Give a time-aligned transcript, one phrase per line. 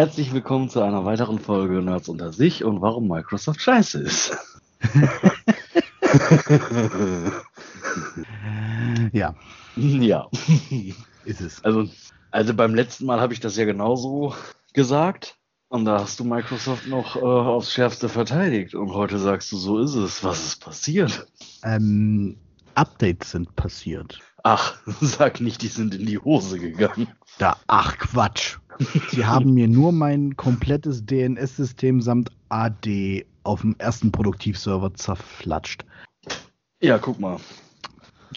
[0.00, 4.34] Herzlich willkommen zu einer weiteren Folge Nerds unter sich und warum Microsoft scheiße ist.
[9.12, 9.34] Ja,
[9.76, 10.30] ja.
[11.26, 11.62] ist es.
[11.62, 11.86] Also,
[12.30, 14.34] also beim letzten Mal habe ich das ja genauso
[14.72, 15.36] gesagt.
[15.68, 18.74] Und da hast du Microsoft noch äh, aufs Schärfste verteidigt.
[18.74, 20.24] Und heute sagst du, so ist es.
[20.24, 21.26] Was ist passiert?
[21.62, 22.38] Ähm,
[22.74, 24.18] Updates sind passiert.
[24.42, 27.08] Ach, sag nicht, die sind in die Hose gegangen.
[27.38, 28.58] Da, ach Quatsch.
[29.10, 35.84] Sie haben mir nur mein komplettes DNS-System samt AD auf dem ersten Produktivserver zerflatscht.
[36.80, 37.36] Ja, guck mal.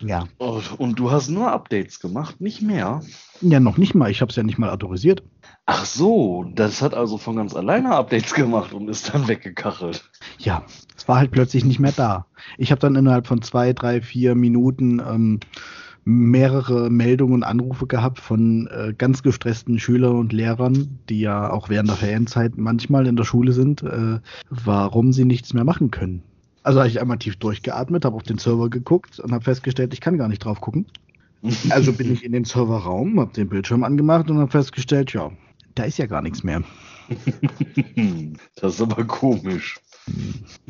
[0.02, 0.28] Ja.
[0.38, 3.02] Und, und du hast nur Updates gemacht, nicht mehr.
[3.42, 4.10] Ja, noch nicht mal.
[4.10, 5.24] Ich habe es ja nicht mal autorisiert.
[5.66, 10.10] Ach so, das hat also von ganz alleine Updates gemacht und ist dann weggekachelt.
[10.40, 10.66] Ja,
[10.98, 12.26] es war halt plötzlich nicht mehr da.
[12.58, 15.40] Ich habe dann innerhalb von zwei, drei, vier Minuten ähm,
[16.06, 21.70] mehrere Meldungen und Anrufe gehabt von äh, ganz gestressten Schülern und Lehrern, die ja auch
[21.70, 26.24] während der Ferienzeit manchmal in der Schule sind, äh, warum sie nichts mehr machen können.
[26.64, 30.02] Also habe ich einmal tief durchgeatmet, habe auf den Server geguckt und habe festgestellt, ich
[30.02, 30.86] kann gar nicht drauf gucken.
[31.72, 35.30] Also bin ich in den Serverraum, habe den Bildschirm angemacht und habe festgestellt, ja,
[35.76, 36.64] da ist ja gar nichts mehr.
[38.56, 39.78] das ist aber komisch.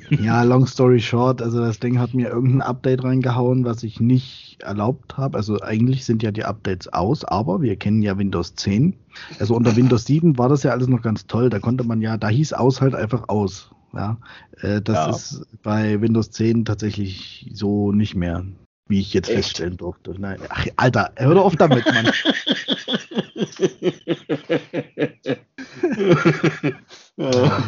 [0.09, 4.57] Ja, long story short, also das Ding hat mir irgendein Update reingehauen, was ich nicht
[4.61, 5.37] erlaubt habe.
[5.37, 8.93] Also eigentlich sind ja die Updates aus, aber wir kennen ja Windows 10.
[9.39, 11.49] Also unter Windows 7 war das ja alles noch ganz toll.
[11.49, 13.71] Da konnte man ja, da hieß aus halt einfach aus.
[13.93, 14.17] Ja,
[14.61, 15.09] äh, das Ja.
[15.11, 18.43] ist bei Windows 10 tatsächlich so nicht mehr,
[18.87, 19.37] wie ich jetzt Echt?
[19.37, 20.15] feststellen durfte.
[20.19, 22.09] Nein, ach, Alter, hör doch auf damit, Mann.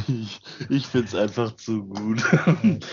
[0.08, 2.24] Ich ich finde es einfach zu gut.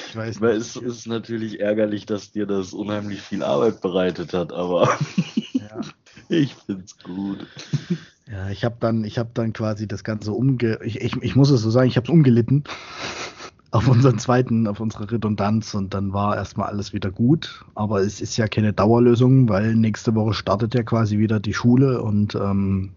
[0.08, 4.52] Ich weiß Weil es ist natürlich ärgerlich, dass dir das unheimlich viel Arbeit bereitet hat,
[4.52, 4.98] aber
[5.54, 5.80] Ja.
[6.28, 7.46] ich finde es gut.
[8.30, 11.50] Ja, ich habe dann, ich habe dann quasi das Ganze umge, ich, ich, ich muss
[11.50, 12.64] es so sagen, ich habe es umgelitten
[13.72, 17.64] auf unseren zweiten, auf unsere Redundanz und dann war erstmal alles wieder gut.
[17.74, 22.02] Aber es ist ja keine Dauerlösung, weil nächste Woche startet ja quasi wieder die Schule
[22.02, 22.92] und ähm,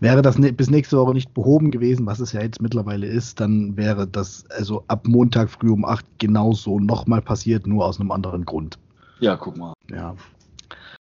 [0.00, 3.40] wäre das ne, bis nächste Woche nicht behoben gewesen, was es ja jetzt mittlerweile ist,
[3.40, 8.10] dann wäre das also ab Montag früh um 8 genauso nochmal passiert, nur aus einem
[8.10, 8.78] anderen Grund.
[9.20, 9.72] Ja, guck mal.
[9.90, 10.14] Ja.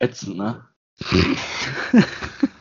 [0.00, 0.60] Ätzend, ne?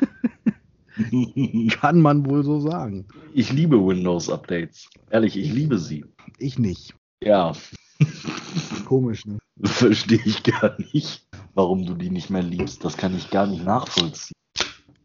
[1.81, 3.07] Kann man wohl so sagen.
[3.34, 4.90] Ich liebe Windows-Updates.
[5.09, 6.06] Ehrlich, ich liebe sie.
[6.38, 6.94] Ich nicht.
[7.23, 7.53] Ja,
[8.85, 9.38] Komisch, ne?
[9.63, 12.84] verstehe ich gar nicht, warum du die nicht mehr liebst.
[12.84, 14.34] Das kann ich gar nicht nachvollziehen.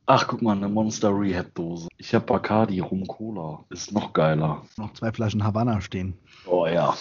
[0.06, 1.88] Ach, guck mal, eine Monster Rehab Dose.
[1.96, 3.64] Ich habe Bacardi Rum Cola.
[3.70, 4.62] Ist noch geiler.
[4.76, 6.18] Noch zwei Flaschen Havanna stehen.
[6.44, 6.94] Oh ja.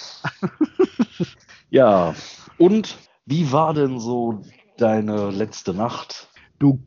[1.72, 2.14] ja,
[2.58, 4.42] und wie war denn so
[4.78, 6.30] deine letzte Nacht?
[6.60, 6.80] Du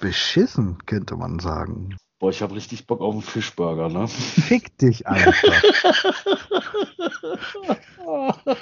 [0.00, 1.96] beschissen, könnte man sagen.
[2.18, 4.08] Boah, ich habe richtig Bock auf einen Fischburger, ne?
[4.08, 5.34] Fick dich einfach.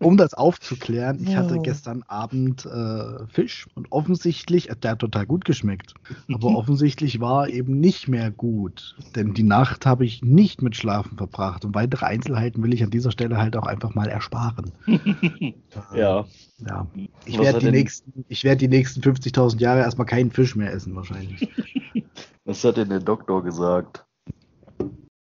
[0.00, 5.26] um das aufzuklären, ich hatte gestern Abend äh, Fisch und offensichtlich, äh, der hat total
[5.26, 5.94] gut geschmeckt,
[6.32, 10.76] aber offensichtlich war er eben nicht mehr gut, denn die Nacht habe ich nicht mit
[10.76, 14.72] Schlafen verbracht und weitere Einzelheiten will ich an dieser Stelle halt auch einfach mal ersparen.
[15.94, 16.24] ja.
[16.66, 16.86] Ja,
[17.24, 20.94] ich werde die nächsten, ich werde die nächsten 50.000 Jahre erstmal keinen Fisch mehr essen
[20.94, 21.48] wahrscheinlich.
[22.44, 24.04] Was hat denn der Doktor gesagt?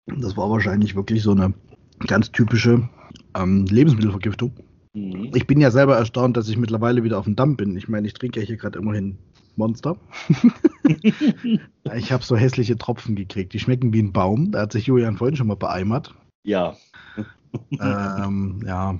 [0.07, 1.53] Das war wahrscheinlich wirklich so eine
[2.07, 2.89] ganz typische
[3.35, 4.51] ähm, Lebensmittelvergiftung.
[4.93, 5.31] Mhm.
[5.33, 7.77] Ich bin ja selber erstaunt, dass ich mittlerweile wieder auf dem Damm bin.
[7.77, 9.17] Ich meine, ich trinke ja hier gerade immerhin
[9.55, 9.97] Monster.
[11.95, 13.53] ich habe so hässliche Tropfen gekriegt.
[13.53, 14.51] Die schmecken wie ein Baum.
[14.51, 16.15] Da hat sich Julian vorhin schon mal beeimert.
[16.43, 16.75] Ja,
[17.79, 18.99] ähm, ja,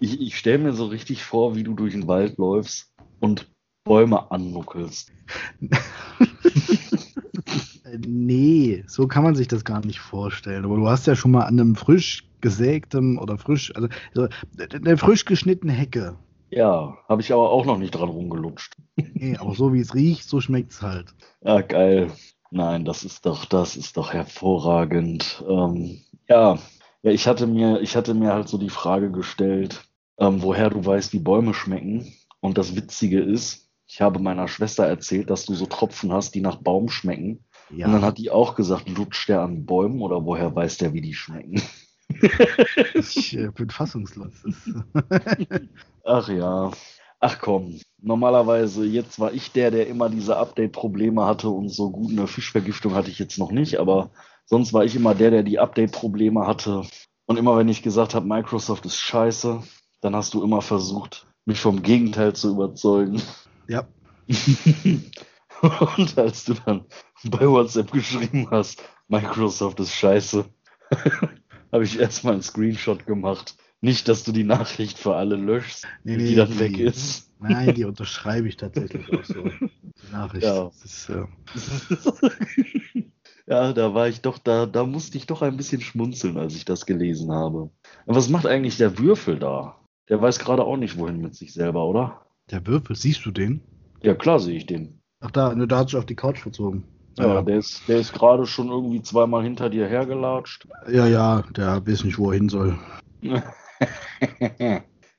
[0.00, 3.50] ich, ich stelle mir so richtig vor, wie du durch den Wald läufst und
[3.84, 5.10] Bäume annuckelst.
[7.84, 10.64] Äh, Nee, so kann man sich das gar nicht vorstellen.
[10.64, 14.28] Aber du hast ja schon mal an einem frisch gesägtem oder frisch, also so,
[14.58, 16.16] eine frisch geschnittene Hecke.
[16.50, 18.76] Ja, habe ich aber auch noch nicht dran rumgelutscht.
[18.96, 21.14] Nee, aber so wie es riecht, so schmeckt es halt.
[21.42, 22.12] Ja, geil.
[22.50, 25.44] Nein, das ist doch, das ist doch hervorragend.
[25.48, 26.58] Ähm, ja,
[27.08, 29.84] ja, ich hatte mir, ich hatte mir halt so die Frage gestellt,
[30.18, 32.12] ähm, woher du weißt, wie Bäume schmecken.
[32.40, 36.40] Und das Witzige ist, ich habe meiner Schwester erzählt, dass du so Tropfen hast, die
[36.40, 37.44] nach Baum schmecken.
[37.82, 40.92] Und dann Ja, hat die auch gesagt, lutscht der an Bäumen oder woher weiß der,
[40.94, 41.62] wie die schmecken?
[42.94, 44.34] ich äh, bin fassungslos.
[46.04, 46.70] Ach ja.
[47.20, 52.12] Ach komm, normalerweise, jetzt war ich der, der immer diese Update-Probleme hatte und so gut
[52.12, 54.12] eine Fischvergiftung hatte ich jetzt noch nicht, aber
[54.48, 56.82] sonst war ich immer der, der die Update-Probleme hatte.
[57.26, 59.62] Und immer wenn ich gesagt habe, Microsoft ist scheiße,
[60.00, 63.20] dann hast du immer versucht, mich vom Gegenteil zu überzeugen.
[63.68, 63.86] Ja.
[65.96, 66.84] Und als du dann
[67.24, 70.44] bei WhatsApp geschrieben hast, Microsoft ist scheiße,
[71.72, 73.56] habe ich erstmal einen Screenshot gemacht.
[73.80, 77.30] Nicht, dass du die Nachricht für alle löschst, Nee, die nee, dann die- weg ist.
[77.40, 79.42] Nein, die unterschreibe ich tatsächlich auch so.
[79.44, 79.70] Die
[80.12, 80.44] Nachricht.
[80.44, 80.64] Ja.
[80.64, 81.24] Das ist, äh,
[83.48, 86.64] ja, da war ich doch, da, da musste ich doch ein bisschen schmunzeln, als ich
[86.64, 87.70] das gelesen habe.
[88.06, 89.76] Was macht eigentlich der Würfel da?
[90.08, 92.22] Der weiß gerade auch nicht, wohin mit sich selber, oder?
[92.50, 93.60] der Würfel, siehst du den?
[94.02, 95.00] Ja, klar sehe ich den.
[95.20, 96.84] Ach da, ne, da hat sich auf die Couch verzogen.
[97.18, 100.68] Ja, der ist, der ist gerade schon irgendwie zweimal hinter dir hergelatscht.
[100.88, 102.78] ja, ja, der weiß nicht, wo er hin soll.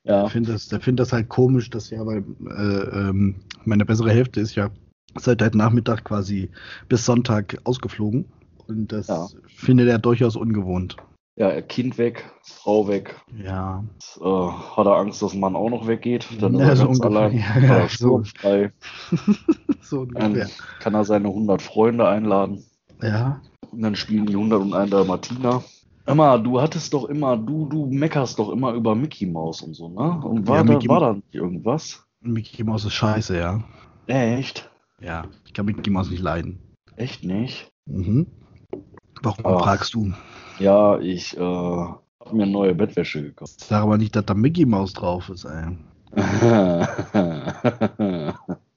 [0.03, 3.85] ja, Ich finde das, der findet das halt komisch, dass ja, weil äh, ähm, meine
[3.85, 4.69] bessere Hälfte ist ja
[5.17, 6.49] seit heute Nachmittag quasi
[6.87, 8.25] bis Sonntag ausgeflogen.
[8.67, 9.27] Und das Ja.
[9.47, 10.95] findet er durchaus ungewohnt.
[11.35, 13.15] ja, Kind weg, Frau weg.
[13.41, 13.83] Ja.
[13.93, 16.27] Jetzt, äh, hat er Angst, dass Mann auch noch weggeht.
[16.41, 17.37] Dann ist Ja, er so ganz allein.
[17.37, 18.23] Ja, ja, so.
[19.81, 20.49] so Dann ungefähr.
[20.81, 22.63] kann er seine 100 Freunde einladen.
[23.01, 23.41] Ja.
[23.71, 25.63] Und dann spielen die 101 Dalmatiner.
[26.05, 29.89] Immer, du hattest doch immer, du, du meckerst doch immer über Mickey Mouse und so,
[29.89, 30.19] ne?
[30.25, 32.03] Und war, Ja, da, Mickey- war da nicht irgendwas?
[32.21, 33.63] Mickey Mouse ist scheiße, ja.
[34.07, 34.68] Echt?
[35.01, 35.25] Ja.
[35.45, 36.59] Ich kann Mickey Mouse nicht leiden.
[36.95, 37.71] Echt nicht?
[37.85, 38.27] Mhm.
[39.21, 39.63] Warum Ach.
[39.63, 40.13] fragst du?
[40.59, 41.97] Ja, ich äh, habe
[42.33, 43.59] mir neue Bettwäsche gekauft.
[43.59, 45.77] Sag aber nicht, dass da Mickey Mouse drauf ist, ey.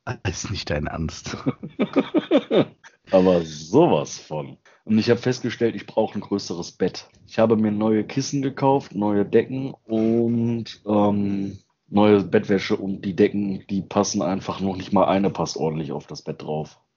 [0.05, 1.37] Das ist nicht dein Ernst.
[3.11, 4.59] Aber sowas von.
[4.85, 7.09] Und ich habe festgestellt, ich brauche ein größeres Bett.
[7.27, 11.59] Ich habe mir neue Kissen gekauft, neue Decken und ähm,
[11.93, 16.07] neue Bettwäsche und die Decken, die passen einfach noch nicht mal eine passt ordentlich auf
[16.07, 16.81] das Bett drauf.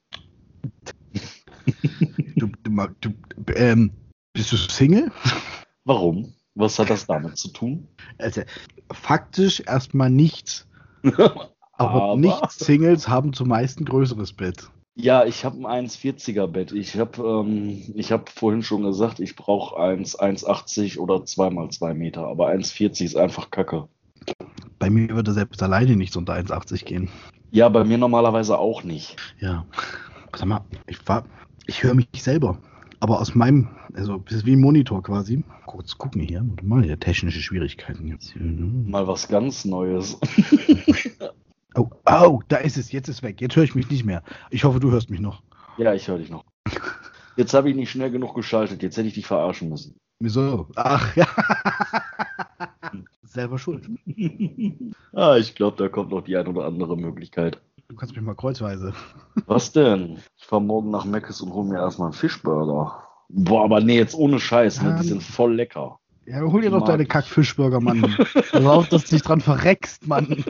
[2.38, 2.48] Du,
[3.02, 3.92] du, du ähm,
[4.34, 5.12] bist du Single?
[5.84, 6.34] Warum?
[6.54, 7.88] Was hat das damit zu tun?
[8.20, 8.42] Also,
[8.92, 10.68] faktisch erstmal nichts.
[11.04, 14.70] Aber, Aber- Nicht-Singles haben zumeist ein größeres Bett.
[14.98, 16.72] Ja, ich habe ein 1,40er Bett.
[16.72, 22.28] Ich habe ähm, ich hab vorhin schon gesagt, ich brauche eins 1,80 oder 2x2 Meter.
[22.28, 23.90] Aber 1,40 ist einfach Kacke.
[24.86, 27.10] Bei mir würde selbst alleine nichts unter 1,80 gehen.
[27.50, 29.16] Ja, bei mir normalerweise auch nicht.
[29.40, 29.66] Ja.
[30.36, 31.26] Sag mal, ich war,
[31.66, 32.60] ich höre mich selber.
[33.00, 35.44] Aber aus meinem, also das ist wie ein Monitor quasi.
[35.66, 38.36] Kurz gucken hier, warte mal, hier technische Schwierigkeiten jetzt.
[38.36, 38.92] Ne?
[38.92, 40.20] Mal was ganz Neues.
[41.78, 43.42] Oh, oh, da ist es, jetzt ist weg.
[43.42, 44.24] Jetzt höre ich mich nicht mehr.
[44.50, 45.44] Ich hoffe, du hörst mich noch.
[45.78, 46.46] Ja, ich höre dich noch.
[47.36, 48.82] Jetzt habe ich nicht schnell genug geschaltet.
[48.82, 49.98] Jetzt hätte ich dich verarschen müssen.
[50.20, 50.70] Wieso?
[50.78, 51.28] Ach ja.
[53.36, 53.90] Selber schuld.
[55.14, 57.62] ah, ich glaube, da kommt noch die ein oder andere Möglichkeit.
[57.90, 58.94] Du kannst mich mal kreuzweise.
[59.46, 60.20] Was denn?
[60.38, 63.04] Ich fahre morgen nach Meckes und hole mir erstmal einen Fischburger.
[63.28, 64.98] Boah, aber nee, jetzt ohne Scheiß, ne?
[65.02, 66.00] Die sind voll lecker.
[66.26, 67.06] Ja, hol dir doch Mag deine.
[67.06, 68.02] Kackfischburger, Mann.
[68.52, 70.46] Pass auf, dass du dich dran verreckst, Mann.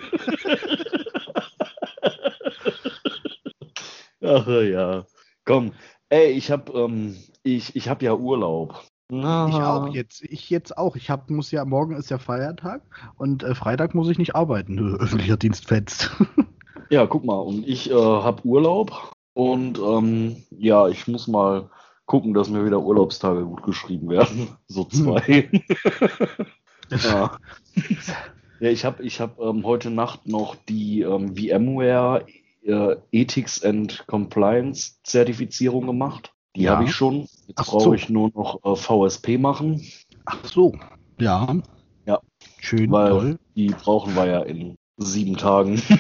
[4.22, 5.06] Ach ja.
[5.44, 5.74] Komm.
[6.10, 8.80] Ey, ich hab, ähm, ich, ich hab ja Urlaub.
[9.10, 10.24] Na, Ich auch jetzt.
[10.24, 10.96] Ich jetzt auch.
[10.96, 12.82] Ich hab, muss ja, morgen ist ja Feiertag
[13.18, 14.96] und äh, Freitag muss ich nicht arbeiten.
[15.00, 16.12] Öffentlicher Dienst fetzt.
[16.92, 21.72] Ja, guck mal, und ich äh, hab Urlaub und ähm, ja, ich muss mal
[22.06, 24.50] gucken, dass mir wieder Urlaubstage gut geschrieben werden.
[24.68, 25.50] So zwei.
[26.92, 27.40] ja.
[28.60, 32.28] ja, ich habe ich hab, ähm, heute Nacht noch die ähm, VMware
[32.62, 36.35] äh, Ethics and Compliance Zertifizierung gemacht.
[36.56, 36.74] Die Ja.
[36.76, 37.28] habe ich schon.
[37.48, 37.94] Jetzt brauche so.
[37.94, 39.82] ich nur noch äh, VSP machen.
[40.26, 40.74] Ach so.
[41.20, 41.56] Ja.
[42.06, 42.20] Ja.
[42.60, 43.40] Schön, Weil toll.
[43.56, 45.82] die brauchen wir ja in sieben Tagen.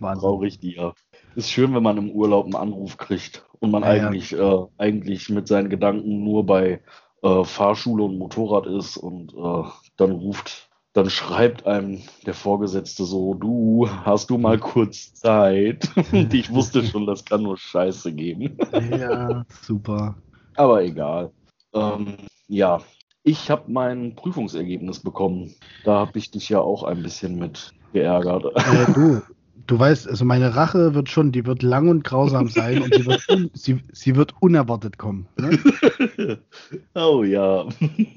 [0.00, 0.92] Brauche ich die ja.
[1.34, 4.06] Ist schön, wenn man im Urlaub einen Anruf kriegt und man Ja, ja.
[4.06, 6.82] eigentlich, Äh, eigentlich mit seinen Gedanken nur bei
[7.22, 10.65] äh, Fahrschule und Motorrad ist und äh, dann ruft,
[10.96, 15.90] dann schreibt einem der Vorgesetzte so, du, hast du mal kurz Zeit?
[16.10, 18.56] und ich wusste schon, das kann nur Scheiße geben.
[18.90, 20.16] Ja, super.
[20.54, 21.32] Aber egal.
[21.74, 22.16] Ähm,
[22.48, 22.80] ja,
[23.22, 25.54] ich habe mein Prüfungsergebnis bekommen.
[25.84, 28.46] Da habe ich dich ja auch ein bisschen mit geärgert.
[28.56, 29.20] Äh, du,
[29.66, 33.06] du weißt, also meine Rache wird schon, die wird lang und grausam sein und sie
[33.06, 35.26] wird, un, sie, sie wird unerwartet kommen.
[35.36, 35.58] Ne?
[36.94, 37.66] oh ja,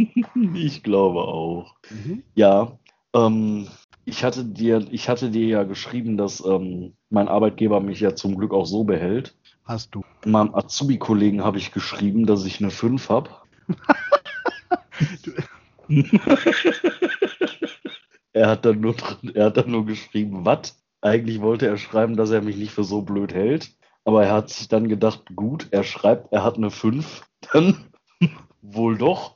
[0.53, 1.75] ich glaube auch.
[2.35, 2.77] Ja,
[3.13, 3.67] ähm,
[4.05, 8.37] ich hatte dir, ich hatte dir ja geschrieben, dass ähm, mein Arbeitgeber mich ja zum
[8.37, 9.35] Glück auch so behält.
[9.65, 10.01] Hast du.
[10.25, 13.29] Meinem Azubi-Kollegen habe ich geschrieben, dass ich eine 5 habe.
[18.33, 20.78] er hat dann nur, drin- er hat dann nur geschrieben, was?
[21.01, 23.71] Eigentlich wollte er schreiben, dass er mich nicht für so blöd hält.
[24.05, 27.23] Aber er hat sich dann gedacht, gut, er schreibt, er hat eine 5.
[27.53, 27.85] Dann
[28.61, 29.35] wohl doch.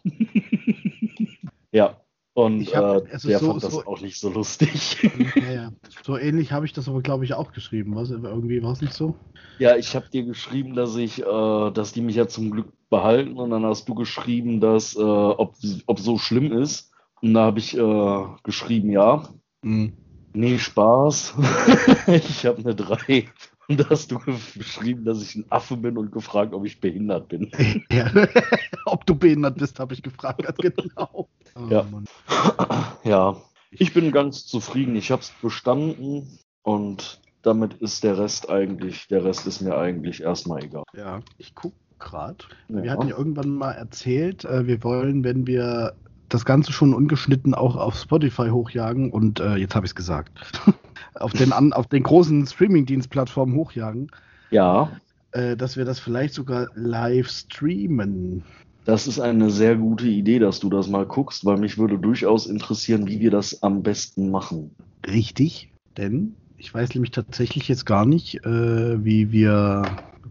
[1.71, 2.01] ja,
[2.33, 4.97] Und hab, äh, der so, fand das so, auch nicht so lustig.
[5.35, 5.71] Ja, ja.
[6.03, 7.95] So ähnlich habe ich das aber, glaube ich, auch geschrieben.
[7.95, 9.15] Was, irgendwie war es nicht so?
[9.59, 13.37] Ja, ich habe dir geschrieben, dass ich, äh, dass die mich ja zum Glück behalten
[13.37, 15.55] und dann hast du geschrieben, dass, äh, ob,
[15.85, 16.91] ob so schlimm ist.
[17.21, 19.29] Und da habe ich äh, geschrieben, ja.
[19.61, 19.93] Mhm.
[20.33, 21.35] Nee, Spaß.
[22.07, 23.29] ich habe eine 3.
[23.67, 24.19] Und da hast du
[24.55, 27.51] geschrieben, dass ich ein Affe bin und gefragt, ob ich behindert bin.
[27.91, 28.11] Ja.
[28.85, 30.43] ob du behindert bist, habe ich gefragt.
[30.59, 31.29] Genau.
[31.55, 31.85] Oh, ja.
[33.03, 33.37] ja,
[33.71, 34.95] ich bin ganz zufrieden.
[34.95, 40.21] Ich habe es bestanden und damit ist der Rest eigentlich, der Rest ist mir eigentlich
[40.21, 40.83] erstmal egal.
[40.93, 42.43] Ja, ich gucke gerade.
[42.69, 42.83] Ja.
[42.83, 45.95] Wir hatten ja irgendwann mal erzählt, äh, wir wollen, wenn wir
[46.33, 50.31] das Ganze schon ungeschnitten auch auf Spotify hochjagen und äh, jetzt habe ich es gesagt.
[51.15, 54.09] auf, den an, auf den großen Streaming-Dienstplattformen hochjagen.
[54.49, 54.91] Ja.
[55.31, 58.43] Äh, dass wir das vielleicht sogar live streamen.
[58.85, 62.47] Das ist eine sehr gute Idee, dass du das mal guckst, weil mich würde durchaus
[62.47, 64.71] interessieren, wie wir das am besten machen.
[65.07, 69.83] Richtig, denn ich weiß nämlich tatsächlich jetzt gar nicht, äh, wie wir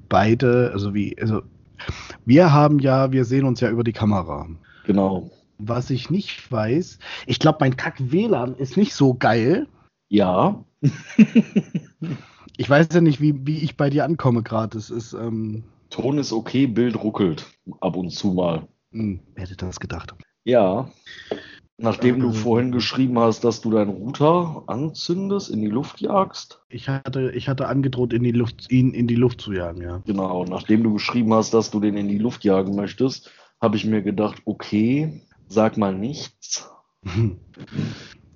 [0.09, 1.43] beide, also wie, also
[2.25, 4.47] wir haben ja, wir sehen uns ja über die Kamera.
[4.85, 5.31] Genau.
[5.65, 9.69] Was ich nicht weiß, ich glaube, mein Kack-WLAN ist nicht so geil.
[10.09, 10.65] Ja.
[12.57, 14.77] ich weiß ja nicht, wie, wie ich bei dir ankomme gerade.
[14.77, 15.13] Es ist.
[15.13, 17.47] Ähm, Ton ist okay, Bild ruckelt
[17.81, 18.67] ab und zu mal.
[18.93, 20.15] Hm, wer hätte das gedacht?
[20.45, 20.91] Ja.
[21.79, 26.63] Nachdem du vorhin geschrieben hast, dass du deinen Router anzündest, in die Luft jagst.
[26.69, 30.03] Ich hatte, ich hatte angedroht, in die Luft, ihn in die Luft zu jagen, ja.
[30.07, 33.85] Genau, nachdem du geschrieben hast, dass du den in die Luft jagen möchtest, habe ich
[33.85, 36.71] mir gedacht, okay, sag mal nichts.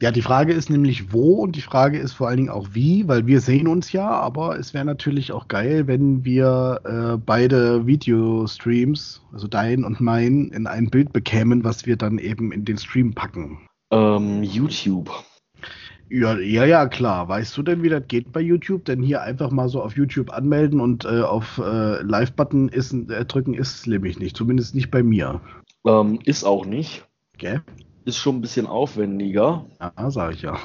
[0.03, 3.09] Ja, die Frage ist nämlich wo und die Frage ist vor allen Dingen auch wie,
[3.09, 7.87] weil wir sehen uns ja, aber es wäre natürlich auch geil, wenn wir äh, beide
[7.87, 12.77] Videostreams, also dein und mein, in ein Bild bekämen, was wir dann eben in den
[12.77, 13.59] Stream packen.
[13.91, 15.11] Ähm, YouTube.
[16.11, 17.29] Ja, ja, ja, klar.
[17.29, 18.85] Weißt du denn, wie das geht bei YouTube?
[18.85, 23.55] Denn hier einfach mal so auf YouTube anmelden und äh, auf äh, Live-Button äh, drücken
[23.55, 24.37] ist nämlich nicht.
[24.37, 25.41] Zumindest nicht bei mir.
[25.87, 27.07] Ähm, ist auch nicht.
[27.35, 27.61] Okay
[28.07, 29.67] ist schon ein bisschen aufwendiger.
[29.81, 30.57] Ja, sage ich ja.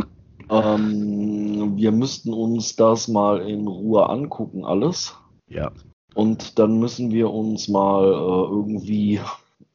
[0.50, 5.16] ähm, wir müssten uns das mal in Ruhe angucken, alles.
[5.48, 5.70] Ja.
[6.14, 9.20] Und dann müssen wir uns mal äh, irgendwie,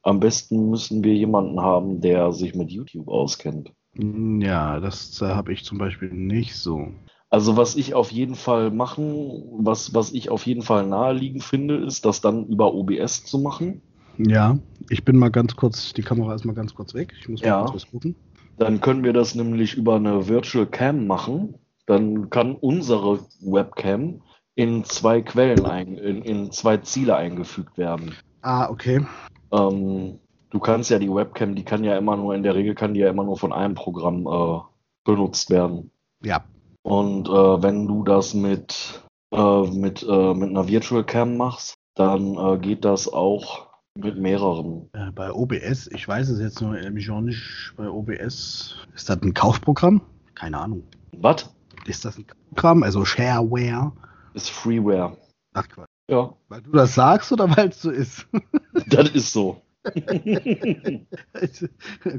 [0.02, 3.72] am besten müssen wir jemanden haben, der sich mit YouTube auskennt.
[3.96, 6.88] Ja, das äh, habe ich zum Beispiel nicht so.
[7.30, 11.76] Also was ich auf jeden Fall machen, was, was ich auf jeden Fall naheliegend finde,
[11.76, 13.80] ist, das dann über OBS zu machen.
[14.18, 17.14] Ja, ich bin mal ganz kurz, die Kamera ist mal ganz kurz weg.
[17.20, 17.60] Ich muss mal ja.
[17.62, 18.14] kurz was gucken.
[18.58, 21.54] Dann können wir das nämlich über eine Virtual Cam machen.
[21.86, 24.22] Dann kann unsere Webcam
[24.54, 28.14] in zwei Quellen, ein, in, in zwei Ziele eingefügt werden.
[28.42, 29.04] Ah, okay.
[29.52, 32.94] Ähm, du kannst ja die Webcam, die kann ja immer nur, in der Regel kann
[32.94, 34.60] die ja immer nur von einem Programm äh,
[35.04, 35.90] benutzt werden.
[36.22, 36.44] Ja.
[36.82, 39.02] Und äh, wenn du das mit,
[39.32, 44.88] äh, mit, äh, mit einer Virtual Cam machst, dann äh, geht das auch mit mehreren.
[44.92, 49.22] Äh, bei OBS, ich weiß es jetzt nur nämlich auch nicht, bei OBS, ist das
[49.22, 50.00] ein Kaufprogramm?
[50.34, 50.82] Keine Ahnung.
[51.12, 51.54] Was?
[51.86, 53.92] Ist das ein Programm, also Shareware?
[54.34, 55.16] Ist Freeware.
[55.52, 55.88] Ach Quatsch.
[56.10, 56.34] Ja.
[56.48, 58.26] Weil du das sagst oder weil es so ist?
[58.88, 59.62] das ist so.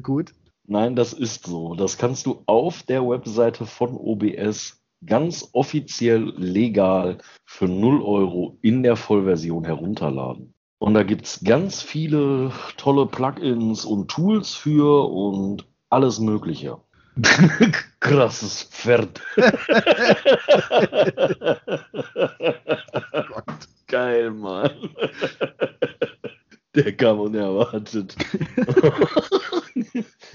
[0.02, 0.34] Gut.
[0.68, 1.76] Nein, das ist so.
[1.76, 8.82] Das kannst du auf der Webseite von OBS ganz offiziell legal für 0 Euro in
[8.82, 10.55] der Vollversion herunterladen.
[10.86, 16.78] Und da gibt es ganz viele tolle Plugins und Tools für und alles Mögliche.
[18.00, 19.20] Krasses Pferd.
[23.88, 24.70] Geil, Mann.
[26.76, 28.16] Der kam unerwartet.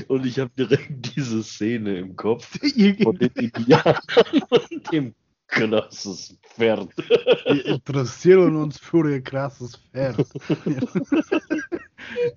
[0.09, 2.59] und ich habe direkt diese Szene im Kopf
[3.04, 4.00] von den Indianern
[4.49, 5.14] und dem
[5.50, 6.88] krasses Pferd.
[6.97, 10.26] Wir interessieren uns für ihr krasses Pferd.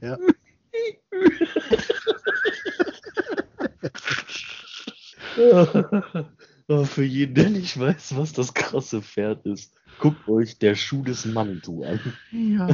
[0.01, 0.17] ja.
[6.69, 11.03] Oh, für jeden, der nicht weiß, was das krasse Pferd ist, guckt euch der Schuh
[11.03, 11.99] des Manitou an.
[12.31, 12.67] Ja.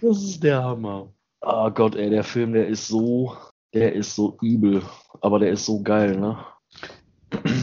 [0.00, 1.12] das ist der Hammer.
[1.40, 3.36] Oh Gott, ey, der Film, der ist so,
[3.72, 4.82] der ist so übel,
[5.20, 6.38] aber der ist so geil, ne?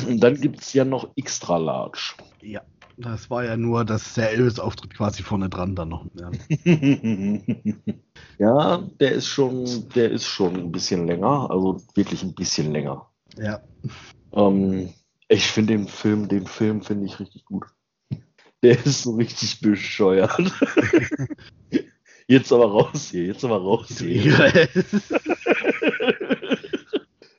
[0.07, 2.13] Und dann gibt es ja noch Extra Large.
[2.41, 2.61] Ja,
[2.97, 6.05] das war ja nur das der Elvis-Auftritt quasi vorne dran dann noch.
[6.19, 6.31] Ja.
[8.39, 13.09] ja, der ist schon, der ist schon ein bisschen länger, also wirklich ein bisschen länger.
[13.37, 13.61] Ja.
[14.33, 14.93] Ähm,
[15.27, 17.65] ich finde den Film, den Film finde ich richtig gut.
[18.61, 20.31] Der ist so richtig bescheuert.
[22.27, 24.49] Jetzt aber raus hier, jetzt aber raus hier.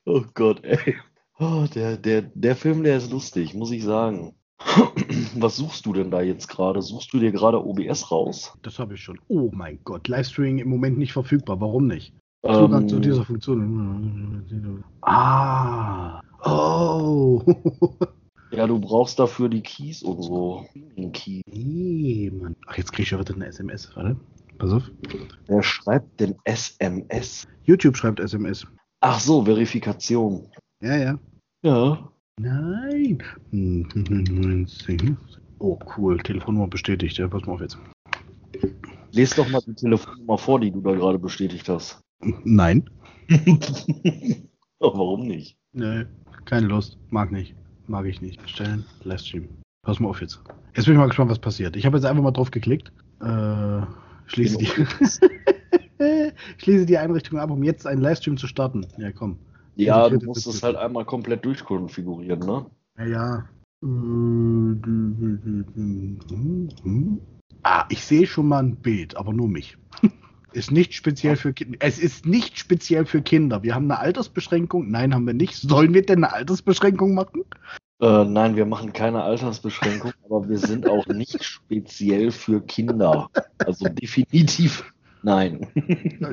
[0.05, 0.97] oh Gott, ey.
[1.39, 4.35] Oh, der, der, der Film, der ist lustig, muss ich sagen.
[5.37, 6.81] Was suchst du denn da jetzt gerade?
[6.81, 8.57] Suchst du dir gerade OBS raus?
[8.63, 9.19] Das habe ich schon.
[9.29, 11.61] Oh mein Gott, Livestreaming im Moment nicht verfügbar.
[11.61, 12.15] Warum nicht?
[12.45, 14.85] Zugang Ähm, zu dieser Funktion.
[15.03, 16.21] Ah.
[16.45, 17.43] Oh.
[18.53, 20.67] Ja, du brauchst dafür die Keys und so.
[21.13, 21.41] Key.
[21.47, 22.55] nee, Mann.
[22.67, 23.91] Ach, jetzt kriege ich schon wieder eine SMS.
[23.97, 24.17] Warte.
[24.59, 24.91] Pass auf.
[25.47, 27.49] Wer schreibt denn SMS?
[27.65, 28.67] YouTube schreibt SMS.
[29.01, 30.49] Ach so, Verifikation.
[30.85, 31.19] Ja, ja.
[31.63, 32.13] Ja.
[32.39, 33.23] Nein.
[33.51, 34.67] Hm,
[35.59, 36.19] Oh, cool.
[36.19, 37.17] Telefonnummer bestätigt.
[37.17, 37.79] Ja, pass mal auf jetzt.
[39.13, 42.01] Lies doch mal die Telefonnummer vor, die du da gerade bestätigt hast.
[42.45, 42.89] Nein.
[44.81, 45.57] Oh, Warum nicht?
[45.73, 46.05] Nee,
[46.45, 46.99] keine Lust.
[47.09, 47.55] Mag nicht.
[47.87, 48.47] Mag ich nicht.
[48.51, 49.49] Stellen, Livestream.
[49.83, 50.43] Pass mal auf jetzt.
[50.77, 51.75] Jetzt bin ich mal gespannt, was passiert.
[51.77, 52.93] Ich habe jetzt einfach mal drauf geklickt.
[53.23, 53.81] Äh,
[54.27, 54.67] schließe die,
[56.59, 58.87] schließe die Einrichtung ab, um jetzt einen Livestream zu starten.
[58.99, 59.39] Ja, komm.
[59.77, 62.67] Ja, du musst es halt einmal komplett durchkonfigurieren, ne?
[62.99, 63.49] Ja, ja.
[67.63, 69.77] Ah, ich sehe schon mal ein Bild, aber nur mich.
[70.53, 71.79] Ist nicht speziell für Kinder.
[71.81, 73.65] Es ist nicht speziell für Kinder.
[73.65, 74.89] Wir haben eine Altersbeschränkung.
[74.89, 75.57] Nein, haben wir nicht.
[75.57, 77.43] Sollen wir denn eine Altersbeschränkung machen?
[78.01, 83.31] Äh, nein, wir machen keine Altersbeschränkung, aber wir sind auch nicht speziell für Kinder.
[83.59, 84.94] Also definitiv
[85.25, 85.67] nein.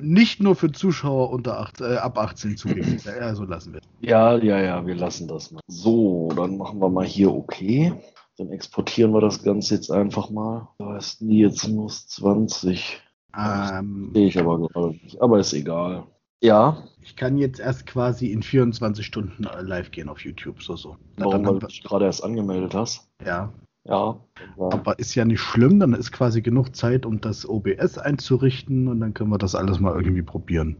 [0.01, 3.03] Nicht nur für Zuschauer unter 8, äh, ab 18 zugänglich.
[3.05, 3.81] Ja, so lassen wir.
[4.01, 5.61] Ja, ja, ja, wir lassen das mal.
[5.67, 7.93] So, dann machen wir mal hier okay.
[8.37, 10.69] Dann exportieren wir das Ganze jetzt einfach mal.
[10.77, 13.01] Da ist nie jetzt muss 20.
[13.37, 15.21] Ähm, Sehe ich aber gerade nicht.
[15.21, 16.05] Aber ist egal.
[16.43, 20.61] Ja, ich kann jetzt erst quasi in 24 Stunden äh, live gehen auf YouTube.
[20.63, 20.97] So, so.
[21.17, 23.07] Warum, weil du dich gerade erst angemeldet hast.
[23.23, 24.19] ja, Ja.
[24.59, 25.79] aber ist ja nicht schlimm.
[25.79, 29.79] Dann ist quasi genug Zeit, um das OBS einzurichten und dann können wir das alles
[29.79, 30.77] mal irgendwie probieren.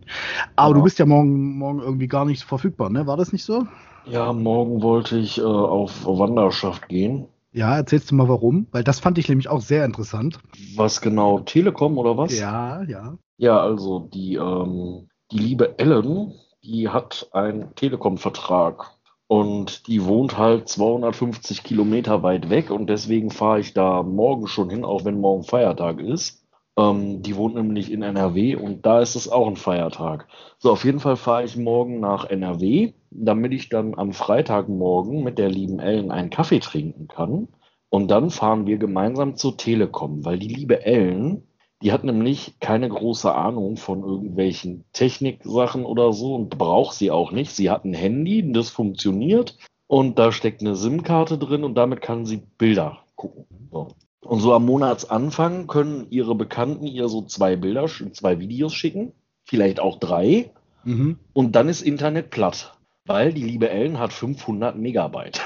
[0.55, 0.73] Aber Ja.
[0.75, 3.07] du bist ja morgen, morgen irgendwie gar nicht verfügbar, ne?
[3.07, 3.65] War das nicht so?
[4.05, 7.25] Ja, morgen wollte ich äh, auf Wanderschaft gehen.
[7.53, 8.67] Ja, erzählst du mal warum?
[8.71, 10.39] Weil das fand ich nämlich auch sehr interessant.
[10.75, 11.39] Was genau?
[11.39, 12.37] Telekom oder was?
[12.37, 13.17] Ja, ja.
[13.37, 16.33] Ja, also die, ähm, die liebe Ellen,
[16.63, 18.91] die hat einen Telekom-Vertrag
[19.31, 24.69] und die wohnt halt 250 Kilometer weit weg und deswegen fahre ich da morgen schon
[24.69, 26.45] hin, auch wenn morgen Feiertag ist.
[26.77, 30.27] Ähm, die wohnt nämlich in NRW und da ist es auch ein Feiertag.
[30.57, 35.37] So, auf jeden Fall fahre ich morgen nach NRW, damit ich dann am Freitagmorgen mit
[35.37, 37.47] der lieben Ellen einen Kaffee trinken kann.
[37.89, 41.47] Und dann fahren wir gemeinsam zur Telekom, weil die liebe Ellen,
[41.81, 47.31] die hat nämlich keine große Ahnung von irgendwelchen Techniksachen oder so und braucht sie auch
[47.31, 47.51] nicht.
[47.51, 52.25] Sie hat ein Handy, das funktioniert und da steckt eine SIM-Karte drin und damit kann
[52.25, 53.45] sie Bilder gucken.
[53.71, 53.89] So.
[54.21, 59.13] Und so am Monatsanfang können ihre Bekannten ihr so zwei Bilder, zwei Videos schicken,
[59.43, 60.51] vielleicht auch drei.
[60.83, 61.17] Mhm.
[61.33, 65.41] Und dann ist Internet platt, weil die liebe Ellen hat 500 Megabyte.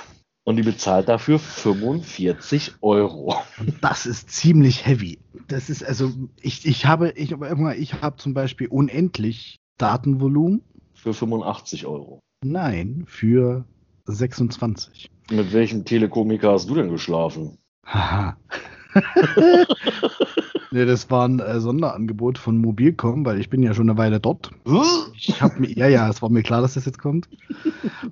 [0.45, 3.35] Und die bezahlt dafür 45 Euro.
[3.81, 5.17] Das ist ziemlich heavy.
[5.47, 10.61] Das ist also, ich, ich habe, ich, ich habe zum Beispiel unendlich Datenvolumen.
[10.93, 12.19] Für 85 Euro.
[12.43, 13.65] Nein, für
[14.05, 15.09] 26.
[15.31, 17.57] Mit welchem Telekomiker hast du denn geschlafen?
[17.83, 18.37] Haha.
[20.75, 24.19] nee, das war ein äh, Sonderangebot von Mobilcom, weil ich bin ja schon eine Weile
[24.19, 24.51] dort.
[25.15, 27.27] Ich habe mir, ja, ja, es war mir klar, dass das jetzt kommt.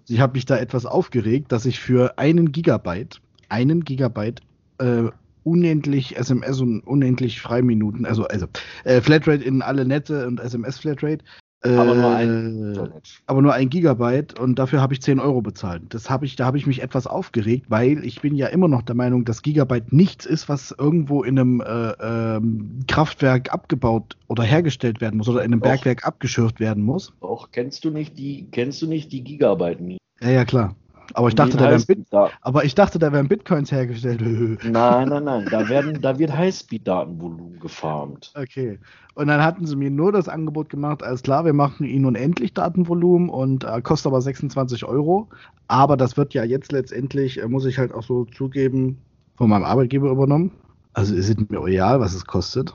[0.08, 4.41] Ich habe mich da etwas aufgeregt, dass ich für einen Gigabyte, einen Gigabyte,
[4.80, 5.04] äh,
[5.43, 8.47] unendlich SMS und unendlich Freiminuten, also, also
[8.84, 11.23] äh, Flatrate in alle Netze und SMS Flatrate.
[11.23, 13.21] Äh, Aber nur ein Internet.
[13.26, 15.84] aber nur ein Gigabyte und dafür habe ich 10 Euro bezahlt.
[15.89, 18.82] Das habe ich, da habe ich mich etwas aufgeregt, weil ich bin ja immer noch
[18.82, 24.43] der Meinung, dass Gigabyte nichts ist, was irgendwo in einem äh, ähm, Kraftwerk abgebaut oder
[24.43, 25.69] hergestellt werden muss oder in einem Doch.
[25.69, 27.13] Bergwerk abgeschürft werden muss.
[27.21, 29.97] Doch, kennst du nicht die, kennst du nicht die Gigabyte nie?
[30.21, 30.76] Ja, ja, klar.
[31.13, 34.21] Aber ich dachte, da Bit da, aber ich dachte, da wären Bitcoins hergestellt.
[34.63, 35.47] Nein, nein, nein.
[35.49, 38.32] Da, werden, da wird Highspeed-Datenvolumen gefarmt.
[38.36, 38.80] Okay.
[39.15, 42.54] Und dann hatten sie mir nur das Angebot gemacht, alles klar, wir machen ihnen unendlich
[42.54, 45.30] Datenvolumen und äh, kostet aber 26 Euro.
[45.67, 48.97] Aber das wird ja jetzt letztendlich, äh, muss ich halt auch so zugeben,
[49.36, 50.52] von meinem Arbeitgeber übernommen.
[50.93, 52.73] Also ist es mir egal, was es kostet.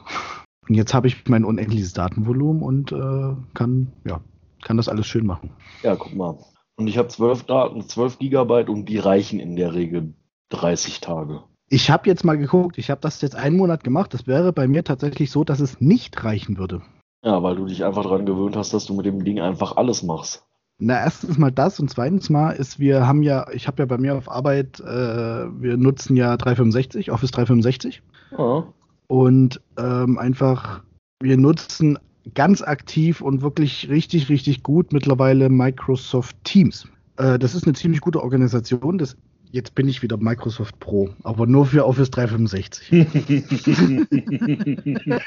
[0.68, 4.20] Und jetzt habe ich mein unendliches Datenvolumen und äh, kann, ja,
[4.62, 5.50] kann das alles schön machen.
[5.82, 6.36] Ja, guck mal.
[6.78, 10.14] Und ich habe 12 Daten, 12 Gigabyte und die reichen in der Regel
[10.50, 11.42] 30 Tage.
[11.68, 14.14] Ich habe jetzt mal geguckt, ich habe das jetzt einen Monat gemacht.
[14.14, 16.80] Das wäre bei mir tatsächlich so, dass es nicht reichen würde.
[17.24, 20.04] Ja, weil du dich einfach daran gewöhnt hast, dass du mit dem Ding einfach alles
[20.04, 20.44] machst.
[20.78, 23.98] Na, erstens mal das und zweitens mal ist, wir haben ja, ich habe ja bei
[23.98, 28.00] mir auf Arbeit, äh, wir nutzen ja 365, Office 365
[28.38, 28.64] Ja.
[29.08, 30.84] und ähm, einfach,
[31.20, 31.98] wir nutzen
[32.34, 36.88] ganz aktiv und wirklich richtig, richtig gut mittlerweile Microsoft Teams.
[37.16, 38.98] Äh, das ist eine ziemlich gute Organisation.
[38.98, 39.16] Das,
[39.50, 42.90] jetzt bin ich wieder Microsoft Pro, aber nur für Office 365.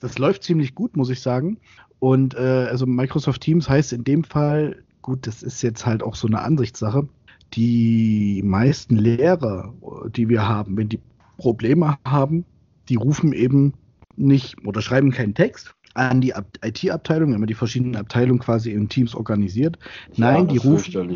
[0.00, 1.58] das läuft ziemlich gut, muss ich sagen.
[1.98, 6.14] Und äh, also Microsoft Teams heißt in dem Fall, gut, das ist jetzt halt auch
[6.14, 7.08] so eine Ansichtssache.
[7.54, 9.74] Die meisten Lehrer,
[10.16, 11.00] die wir haben, wenn die
[11.36, 12.44] Probleme haben,
[12.88, 13.74] die rufen eben
[14.16, 19.14] nicht oder schreiben keinen Text an die IT-Abteilung, immer die verschiedenen Abteilungen quasi in Teams
[19.14, 19.78] organisiert.
[20.14, 21.08] Ja, Nein, die rufen,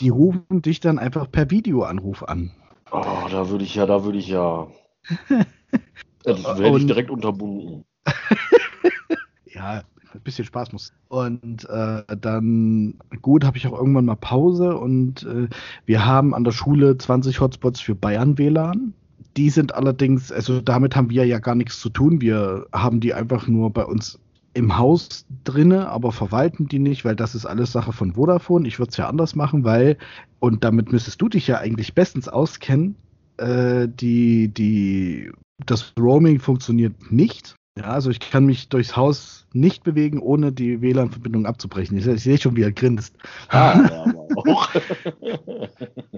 [0.00, 2.52] die rufen dich dann einfach per Videoanruf an.
[2.90, 4.68] Oh, da würde ich ja, da würde ich ja.
[6.22, 7.84] das werde ich direkt unterbunden.
[9.46, 9.82] ja,
[10.14, 10.92] ein bisschen Spaß muss.
[11.08, 15.48] Und äh, dann, gut, habe ich auch irgendwann mal Pause und äh,
[15.86, 18.94] wir haben an der Schule 20 Hotspots für Bayern WLAN.
[19.36, 22.20] Die sind allerdings, also damit haben wir ja gar nichts zu tun.
[22.20, 24.20] Wir haben die einfach nur bei uns
[24.54, 28.66] im Haus drinne, aber verwalten die nicht, weil das ist alles Sache von Vodafone.
[28.66, 29.98] Ich würde es ja anders machen, weil,
[30.40, 32.96] und damit müsstest du dich ja eigentlich bestens auskennen,
[33.36, 35.32] äh, die, die,
[35.66, 37.56] das Roaming funktioniert nicht.
[37.76, 41.98] Ja, also ich kann mich durchs Haus nicht bewegen, ohne die WLAN-Verbindung abzubrechen.
[41.98, 43.16] Ich, ich sehe schon, wie er grinst.
[43.48, 44.70] Ah, ja, aber auch.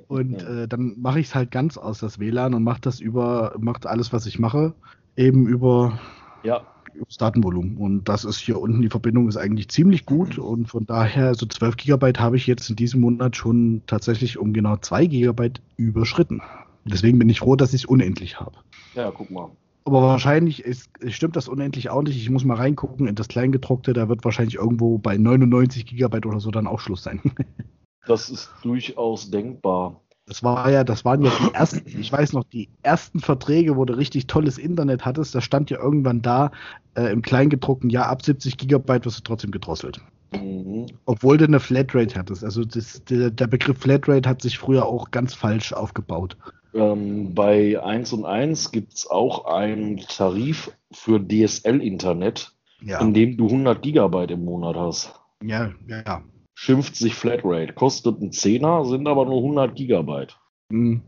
[0.08, 3.54] und äh, dann mache ich es halt ganz aus das WLAN und mache das über,
[3.58, 4.74] macht alles, was ich mache,
[5.16, 5.98] eben über
[6.42, 6.62] ja.
[7.04, 7.76] Das Datenvolumen.
[7.76, 11.46] Und das ist hier unten, die Verbindung ist eigentlich ziemlich gut und von daher, so
[11.46, 16.42] 12 Gigabyte habe ich jetzt in diesem Monat schon tatsächlich um genau 2 Gigabyte überschritten.
[16.84, 18.58] Deswegen bin ich froh, dass ich es unendlich habe.
[18.94, 19.50] Ja, guck mal.
[19.84, 22.16] Aber wahrscheinlich ist, stimmt das unendlich auch nicht.
[22.16, 23.92] Ich muss mal reingucken in das Kleingedruckte.
[23.92, 27.20] Da wird wahrscheinlich irgendwo bei 99 Gigabyte oder so dann auch Schluss sein.
[28.06, 30.00] das ist durchaus denkbar.
[30.26, 33.84] Das war ja, das waren ja die ersten, ich weiß noch, die ersten Verträge, wo
[33.84, 35.34] du richtig tolles Internet hattest.
[35.36, 36.50] Da stand ja irgendwann da
[36.96, 40.00] äh, im Kleingedruckten, ja, ab 70 Gigabyte wirst du trotzdem gedrosselt.
[40.32, 40.86] Mhm.
[41.04, 42.42] Obwohl du eine Flatrate hattest.
[42.42, 46.36] Also das, der, der Begriff Flatrate hat sich früher auch ganz falsch aufgebaut.
[46.74, 53.00] Ähm, bei 1 und 1 gibt es auch einen Tarif für DSL-Internet, ja.
[53.00, 55.14] in dem du 100 Gigabyte im Monat hast.
[55.42, 56.22] Ja, ja, ja.
[56.58, 60.38] Schimpft sich Flatrate, kostet einen Zehner, sind aber nur 100 Gigabyte.
[60.70, 61.02] Mhm.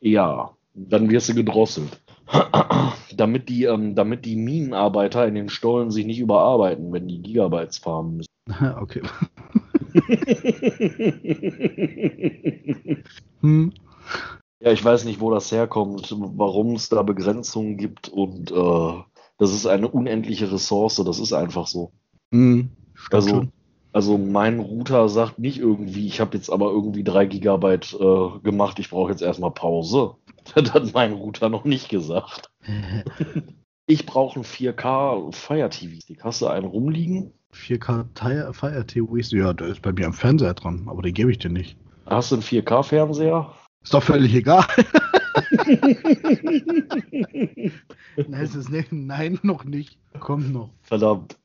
[0.00, 2.00] Ja, dann wirst du gedrosselt.
[3.14, 7.76] damit, die, ähm, damit die Minenarbeiter in den Stollen sich nicht überarbeiten, wenn die Gigabytes
[7.78, 8.30] farmen müssen.
[8.80, 9.02] Okay.
[13.40, 13.72] hm.
[14.60, 18.94] Ja, ich weiß nicht, wo das herkommt, warum es da Begrenzungen gibt und äh,
[19.36, 21.92] das ist eine unendliche Ressource, das ist einfach so.
[22.30, 22.70] Mhm,
[23.10, 23.44] also,
[23.92, 28.78] also mein Router sagt nicht irgendwie, ich habe jetzt aber irgendwie drei Gigabyte äh, gemacht,
[28.78, 30.14] ich brauche jetzt erstmal Pause.
[30.56, 32.50] Das hat mein Router noch nicht gesagt.
[33.86, 36.24] ich brauche einen 4K Fire TV Stick.
[36.24, 37.32] Hast du einen rumliegen?
[37.54, 39.38] 4K Fire TV Stick?
[39.38, 41.76] Ja, der ist bei mir am Fernseher dran, aber den gebe ich dir nicht.
[42.06, 43.54] Hast du einen 4K Fernseher?
[43.84, 44.64] Ist doch völlig egal.
[48.16, 49.96] nein, ist nicht, nein, noch nicht.
[50.18, 50.70] Kommt noch.
[50.82, 51.38] Verdammt.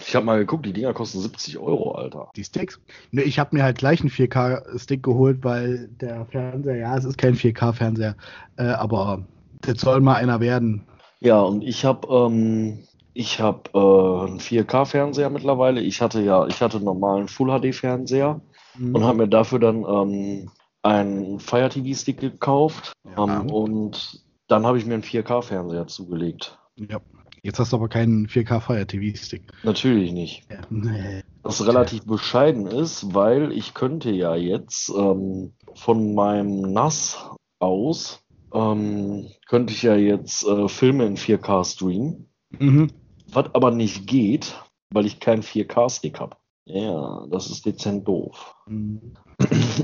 [0.00, 2.30] Ich habe mal geguckt, die Dinger kosten 70 Euro, Alter.
[2.36, 2.80] Die Sticks?
[3.10, 7.18] Ne, ich habe mir halt gleich einen 4K-Stick geholt, weil der Fernseher, ja, es ist
[7.18, 8.16] kein 4K-Fernseher,
[8.56, 9.24] äh, aber
[9.62, 10.84] das soll mal einer werden.
[11.20, 15.80] Ja, und ich habe ähm, ich habe äh, einen 4K-Fernseher mittlerweile.
[15.80, 18.40] Ich hatte ja, ich hatte einen normalen Full-HD-Fernseher
[18.78, 18.94] mhm.
[18.94, 20.50] und habe mir dafür dann ähm,
[20.82, 23.24] einen Fire TV Stick gekauft ja.
[23.24, 26.58] ähm, und dann habe ich mir einen 4K-Fernseher zugelegt.
[26.76, 27.00] Ja.
[27.42, 29.42] Jetzt hast du aber keinen 4K Fire TV Stick.
[29.62, 30.44] Natürlich nicht.
[30.50, 30.60] Ja.
[30.70, 31.22] Nee.
[31.42, 38.22] Was relativ bescheiden ist, weil ich könnte ja jetzt ähm, von meinem NAS aus
[38.52, 42.28] ähm, könnte ich ja jetzt äh, Filme in 4K streamen.
[42.58, 42.90] Mhm.
[43.30, 44.54] Was aber nicht geht,
[44.90, 46.36] weil ich keinen 4K-Stick habe.
[46.68, 48.54] Ja, das ist dezent doof.
[48.66, 49.00] Mhm.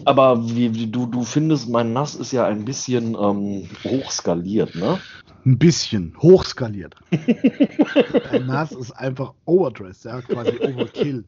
[0.04, 5.00] Aber wie, wie, du, du findest, mein NAS ist ja ein bisschen ähm, hochskaliert, ne?
[5.46, 6.94] Ein bisschen hochskaliert.
[8.30, 11.24] Dein NAS ist einfach overdressed, ja, quasi Overkill.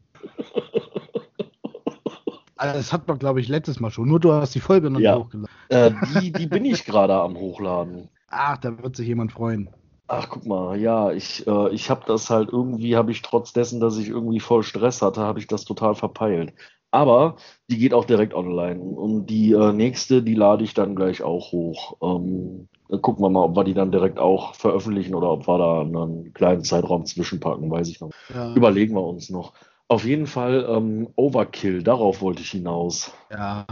[2.57, 4.09] Also das hat man, glaube ich, letztes Mal schon.
[4.09, 5.15] Nur du hast die Folge noch ja.
[5.15, 5.55] nicht hochgeladen.
[5.69, 8.09] Äh, die, die bin ich gerade am Hochladen.
[8.29, 9.71] Ach, da wird sich jemand freuen.
[10.09, 13.81] Ach, guck mal, ja, ich, äh, ich habe das halt irgendwie, habe ich trotz dessen,
[13.81, 16.55] dass ich irgendwie voll Stress hatte, habe ich das total verpeilt.
[16.93, 17.37] Aber
[17.69, 18.81] die geht auch direkt online.
[18.81, 21.97] Und die äh, nächste, die lade ich dann gleich auch hoch.
[22.01, 25.59] Ähm, dann gucken wir mal, ob wir die dann direkt auch veröffentlichen oder ob wir
[25.59, 28.11] da einen kleinen Zeitraum zwischenpacken, weiß ich noch.
[28.33, 28.55] Ja.
[28.55, 29.53] Überlegen wir uns noch.
[29.89, 33.13] Auf jeden Fall ähm, Overkill, darauf wollte ich hinaus.
[33.31, 33.67] Ja.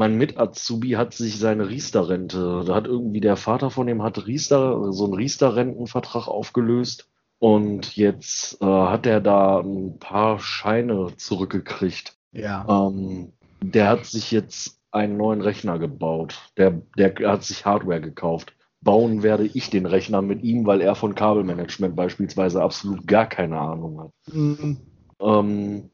[0.00, 4.94] Mein Mit-Azubi hat sich seine Riester-Rente, da hat irgendwie der Vater von ihm hat Riester,
[4.94, 7.10] so einen Riester-Rentenvertrag aufgelöst.
[7.38, 12.16] Und jetzt äh, hat er da ein paar Scheine zurückgekriegt.
[12.32, 12.64] Ja.
[12.66, 16.50] Ähm, der hat sich jetzt einen neuen Rechner gebaut.
[16.56, 18.54] Der, der hat sich Hardware gekauft.
[18.80, 23.58] Bauen werde ich den Rechner mit ihm, weil er von Kabelmanagement beispielsweise absolut gar keine
[23.58, 24.34] Ahnung hat.
[24.34, 24.78] Mhm.
[25.20, 25.90] Ähm,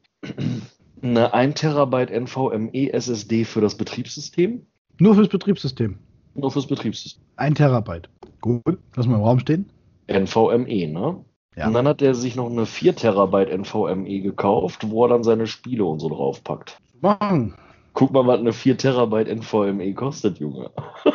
[1.01, 4.65] eine 1 Terabyte NVMe SSD für das Betriebssystem.
[4.99, 5.97] Nur fürs Betriebssystem.
[6.35, 7.23] Nur fürs Betriebssystem.
[7.35, 8.09] Ein Terabyte.
[8.41, 9.69] Gut, lass mal im Raum stehen.
[10.07, 11.23] NVMe, ne?
[11.55, 11.67] Ja.
[11.67, 15.47] Und dann hat er sich noch eine 4 Terabyte NVMe gekauft, wo er dann seine
[15.47, 16.77] Spiele und so draufpackt.
[17.01, 17.55] Mann.
[17.93, 20.69] Guck mal, was eine 4 Terabyte NVMe kostet, Junge.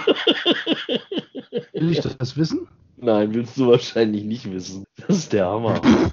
[1.73, 2.67] Will ich das wissen?
[2.97, 4.85] Nein, willst du wahrscheinlich nicht wissen.
[4.97, 5.81] Das ist der Hammer.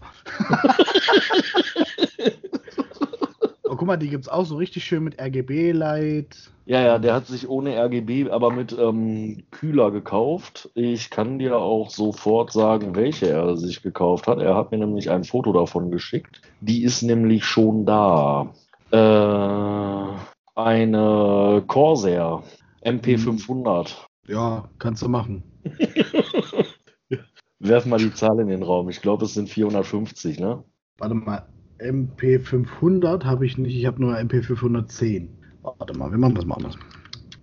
[3.79, 6.51] Guck mal, die gibt's auch so richtig schön mit RGB-Light.
[6.65, 10.69] Ja, ja, der hat sich ohne RGB, aber mit ähm, Kühler gekauft.
[10.75, 14.39] Ich kann dir auch sofort sagen, welche er sich gekauft hat.
[14.39, 16.41] Er hat mir nämlich ein Foto davon geschickt.
[16.59, 18.53] Die ist nämlich schon da.
[18.91, 22.43] Äh, eine Corsair
[22.83, 23.95] MP500.
[24.27, 25.41] Ja, kannst du machen.
[27.59, 28.89] Werf mal die Zahl in den Raum.
[28.89, 30.65] Ich glaube, es sind 450, ne?
[30.97, 31.47] Warte mal,
[31.79, 35.27] MP500 habe ich nicht, ich habe nur MP510.
[35.61, 36.77] Warte mal, wir machen das mal anders.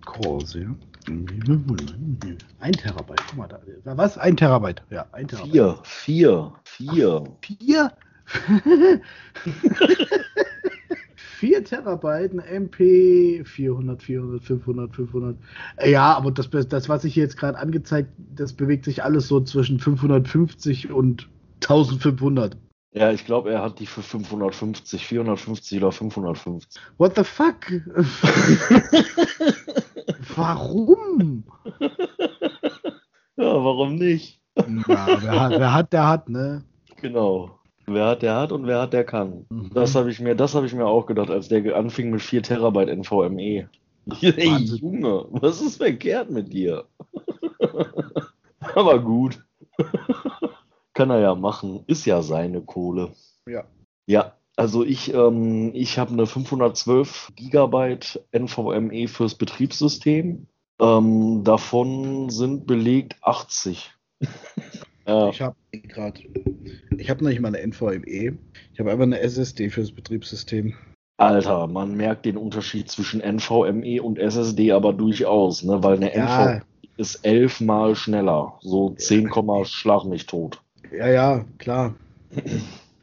[0.05, 0.75] Corsair.
[1.07, 3.59] Ein Terabyte, guck mal da.
[3.97, 4.17] Was?
[4.17, 4.83] Ein Terabyte.
[4.89, 5.51] Ja, ein Terabyte.
[5.51, 7.23] Vier, vier, vier.
[7.41, 7.91] Vier?
[11.15, 15.37] Vier Terabyte, ein MP 400, 400, 500, 500.
[15.85, 19.39] Ja, aber das, das was ich hier jetzt gerade angezeigt, das bewegt sich alles so
[19.41, 21.29] zwischen 550 und
[21.61, 22.57] 1500.
[22.97, 26.81] Ja, ich glaube, er hat die für 550, 450 oder 550.
[26.97, 27.67] What the fuck?
[30.35, 31.43] Warum?
[33.35, 34.41] Ja, warum nicht?
[34.55, 36.63] Ja, wer hat, wer hat, der hat, ne?
[37.01, 37.59] Genau.
[37.85, 39.45] Wer hat, der hat und wer hat, der kann.
[39.49, 39.69] Mhm.
[39.73, 42.41] Das habe ich mir, das habe ich mir auch gedacht, als der anfing mit 4
[42.41, 43.69] Terabyte NVMe.
[44.21, 44.77] Hey, Wahnsinn.
[44.77, 46.85] Junge, was ist verkehrt mit dir?
[48.75, 49.43] Aber gut.
[50.97, 51.83] Kann er ja machen.
[51.85, 53.11] Ist ja seine Kohle.
[53.47, 53.65] Ja.
[54.07, 60.47] Ja, also ich, ähm, ich habe eine 512 Gigabyte NVMe fürs Betriebssystem.
[60.81, 63.91] Ähm, davon sind belegt 80.
[65.07, 66.19] ja, Ich habe gerade,
[66.97, 68.39] ich habe nicht mal eine NVMe.
[68.73, 70.73] Ich habe einfach eine SSD fürs Betriebssystem.
[71.17, 75.83] Alter, man merkt den Unterschied zwischen NVMe und SSD aber durchaus, ne?
[75.83, 76.23] Weil eine Ja.
[76.55, 76.61] NVMe
[76.97, 78.57] ist elfmal schneller.
[78.61, 80.63] So 10, Komma schlag mich tot.
[80.91, 81.95] Ja, ja, klar.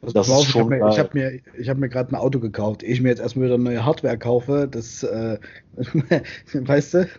[0.01, 2.15] Pass Das ist auf, ich habe mir, ich hab mir, ich hab mir gerade ein
[2.15, 2.83] Auto gekauft.
[2.83, 5.39] Ehe ich mir jetzt erstmal wieder neue Hardware kaufe, das, äh,
[6.53, 7.09] weißt du?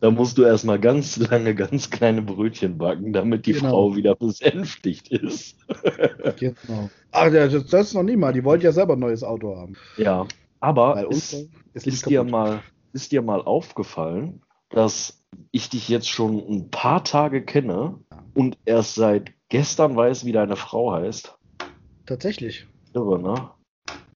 [0.00, 3.70] Da musst du erstmal ganz lange ganz kleine Brötchen backen, damit die Genau.
[3.70, 5.56] Frau wieder besänftigt ist.
[6.38, 6.90] Genau.
[7.12, 8.32] Ach, das, das ist noch nie mal.
[8.32, 9.74] Die wollten ja selber ein neues Auto haben.
[9.96, 10.26] Ja,
[10.60, 16.38] aber ist, ist, ist, dir mal, ist dir mal aufgefallen, dass ich dich jetzt schon
[16.38, 17.98] ein paar Tage kenne
[18.34, 21.36] und erst seit gestern weiß, wie deine Frau heißt?
[22.06, 22.66] Tatsächlich.
[22.94, 23.50] Irre, ne?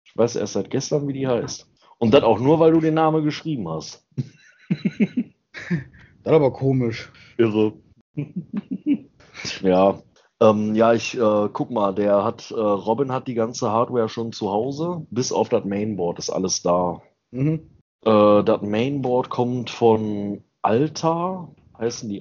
[0.05, 1.71] Ich weiß erst seit gestern, wie die heißt.
[1.99, 4.07] Und das auch nur, weil du den Namen geschrieben hast.
[6.23, 7.13] Das ist aber komisch.
[7.39, 7.75] Irre.
[9.63, 10.03] ja.
[10.41, 14.33] Ähm, ja, ich äh, guck mal, der hat, äh, Robin hat die ganze Hardware schon
[14.33, 17.01] zu Hause, bis auf das Mainboard ist alles da.
[17.31, 17.71] Mhm.
[18.05, 22.21] Äh, das Mainboard kommt von Alta, heißen die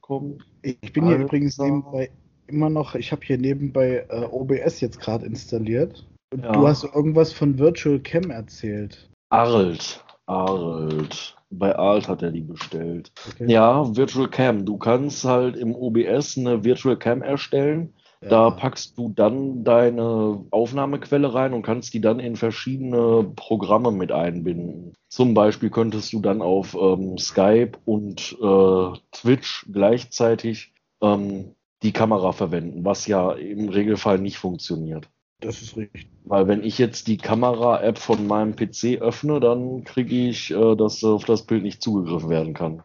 [0.00, 0.44] kommt.
[0.62, 1.24] Ich bin hier Alter.
[1.24, 2.10] übrigens nebenbei
[2.46, 6.06] immer noch, ich habe hier nebenbei äh, OBS jetzt gerade installiert.
[6.32, 6.52] Und Ja.
[6.52, 9.08] du hast irgendwas von Virtual Cam erzählt.
[9.30, 10.04] Arlt.
[10.26, 11.36] Arlt.
[11.50, 13.10] Bei Alt hat er die bestellt.
[13.28, 13.50] Okay.
[13.50, 14.64] Ja, Virtual Cam.
[14.64, 17.92] Du kannst halt im OBS eine Virtual Cam erstellen.
[18.20, 24.12] Da packst du dann deine Aufnahmequelle rein und kannst die dann in verschiedene Programme mit
[24.12, 24.92] einbinden.
[25.08, 32.32] Zum Beispiel könntest du dann auf ähm, Skype und äh, Twitch gleichzeitig ähm, die Kamera
[32.32, 35.08] verwenden, was ja im Regelfall nicht funktioniert.
[35.40, 36.06] Das ist richtig.
[36.24, 41.02] Weil wenn ich jetzt die Kamera-App von meinem PC öffne, dann kriege ich, äh, dass
[41.02, 42.82] auf das Bild nicht zugegriffen werden kann.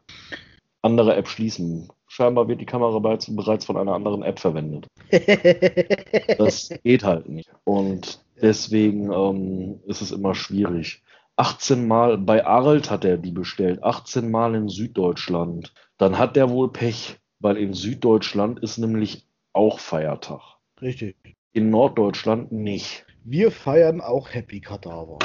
[0.81, 1.89] Andere App schließen.
[2.15, 4.87] Scheinbar wird die Kamera bereits, von einer anderen App verwendet.
[6.37, 7.49] Das geht halt nicht.
[7.65, 11.03] Und deswegen ähm, ist es immer schwierig.
[11.35, 15.73] 18 Mal, bei Arlt hat er die bestellt, 18 Mal in Süddeutschland.
[15.97, 20.41] Dann hat der wohl Pech, weil in Süddeutschland ist nämlich auch Feiertag.
[20.81, 21.17] richtig.
[21.51, 23.05] In Norddeutschland nicht.
[23.25, 25.19] Wir feiern auch Happy Kadaver.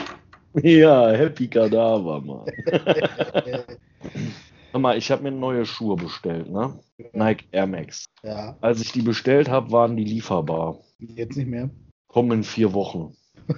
[0.61, 2.47] Ja, Happy Kadaver, Mann.
[4.79, 6.79] Mal, ich habe mir neue Schuhe bestellt, ne?
[7.13, 8.05] Nike Air Max.
[8.23, 10.79] Ja, Als ich die bestellt habe, waren die lieferbar.
[10.99, 11.71] jetzt nicht mehr.
[12.09, 13.15] Kommen in vier Wochen.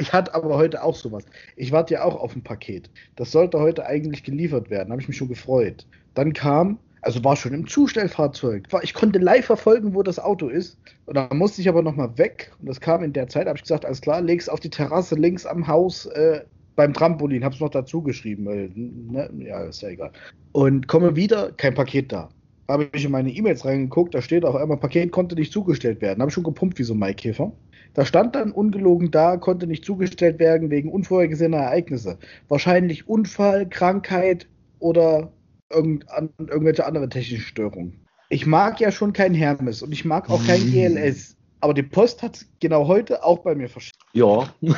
[0.00, 1.24] Ich hatte aber heute auch sowas.
[1.56, 2.88] Ich warte ja auch auf ein Paket.
[3.16, 4.90] Das sollte heute eigentlich geliefert werden.
[4.92, 5.86] Habe ich mich schon gefreut.
[6.14, 8.68] Dann kam, also war schon im Zustellfahrzeug.
[8.82, 10.78] Ich konnte live verfolgen, wo das Auto ist.
[11.06, 12.52] Und dann musste ich aber nochmal weg.
[12.60, 15.16] Und das kam in der Zeit, habe ich gesagt, alles klar, leg's auf die Terrasse
[15.16, 16.42] links am Haus äh,
[16.78, 17.44] beim Trampolin.
[17.44, 20.12] Habe es noch dazu geschrieben, weil, ne, ja, ist ja egal.
[20.52, 22.28] Und komme wieder, kein Paket da.
[22.68, 26.20] Habe ich in meine E-Mails reingeguckt, da steht auf einmal, Paket konnte nicht zugestellt werden.
[26.20, 27.52] Habe ich schon gepumpt wie so ein Maikäfer.
[27.94, 32.16] Da stand dann ungelogen da, konnte nicht zugestellt werden wegen unvorhergesehener Ereignisse.
[32.46, 34.46] Wahrscheinlich Unfall, Krankheit
[34.78, 35.32] oder
[35.70, 38.06] irgend, an, irgendwelche andere technische Störungen.
[38.28, 40.70] Ich mag ja schon kein Hermes und ich mag auch kein Mhm.
[40.70, 41.34] GLS.
[41.60, 43.96] Aber die Post hat genau heute auch bei mir verschickt.
[44.12, 44.54] Ja.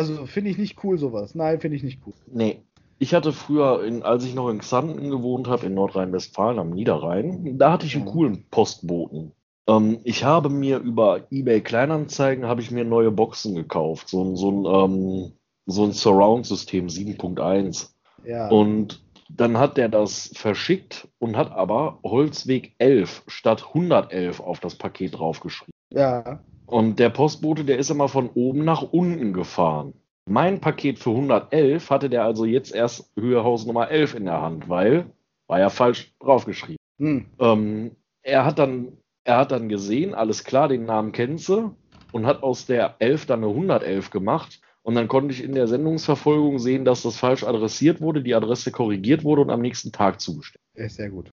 [0.00, 1.34] Also finde ich nicht cool sowas.
[1.34, 2.14] Nein, finde ich nicht cool.
[2.26, 2.62] nee.
[3.02, 7.58] Ich hatte früher, in, als ich noch in Xanten gewohnt habe, in Nordrhein-Westfalen am Niederrhein,
[7.58, 9.32] da hatte ich einen coolen Postboten.
[9.66, 14.10] Ähm, ich habe mir über eBay Kleinanzeigen habe ich mir neue Boxen gekauft.
[14.10, 15.32] So ein, so ein, ähm,
[15.64, 17.88] so ein Surround-System 7.1.
[18.26, 18.48] Ja.
[18.48, 24.74] Und dann hat der das verschickt und hat aber Holzweg 11 statt 111 auf das
[24.74, 25.72] Paket draufgeschrieben.
[25.90, 26.40] ja.
[26.70, 29.94] Und der Postbote, der ist immer von oben nach unten gefahren.
[30.26, 34.68] Mein Paket für 111 hatte der also jetzt erst Höhehaus Nummer 11 in der Hand,
[34.68, 35.06] weil
[35.48, 36.78] war ja falsch draufgeschrieben.
[37.00, 37.26] Hm.
[37.40, 38.92] Ähm, er hat dann,
[39.24, 41.74] er hat dann gesehen, alles klar, den Namen kennst du,
[42.12, 44.60] und hat aus der 11 dann eine 111 gemacht.
[44.82, 48.70] Und dann konnte ich in der Sendungsverfolgung sehen, dass das falsch adressiert wurde, die Adresse
[48.70, 50.62] korrigiert wurde und am nächsten Tag zugestellt.
[50.74, 51.30] Sehr gut.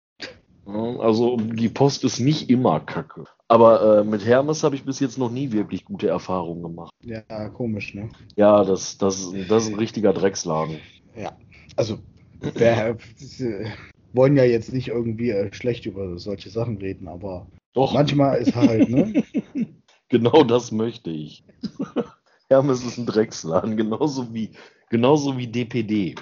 [0.68, 3.24] Ja, Also die Post ist nicht immer kacke.
[3.48, 6.92] Aber äh, mit Hermes habe ich bis jetzt noch nie wirklich gute Erfahrungen gemacht.
[7.02, 8.10] Ja, komisch, ne?
[8.36, 10.80] Ja, das, das, das ist ein richtiger Drecksladen.
[11.16, 11.38] Ja.
[11.78, 12.00] Also,
[12.42, 12.98] wir
[14.14, 18.56] wollen ja jetzt nicht irgendwie äh, schlecht über solche Sachen reden, aber Doch, manchmal ist
[18.56, 19.24] halt, ne?
[20.10, 21.46] genau das möchte ich.
[22.50, 24.52] Hermes ist ein Drecksladen, genauso wie,
[24.90, 26.16] genauso wie DPD.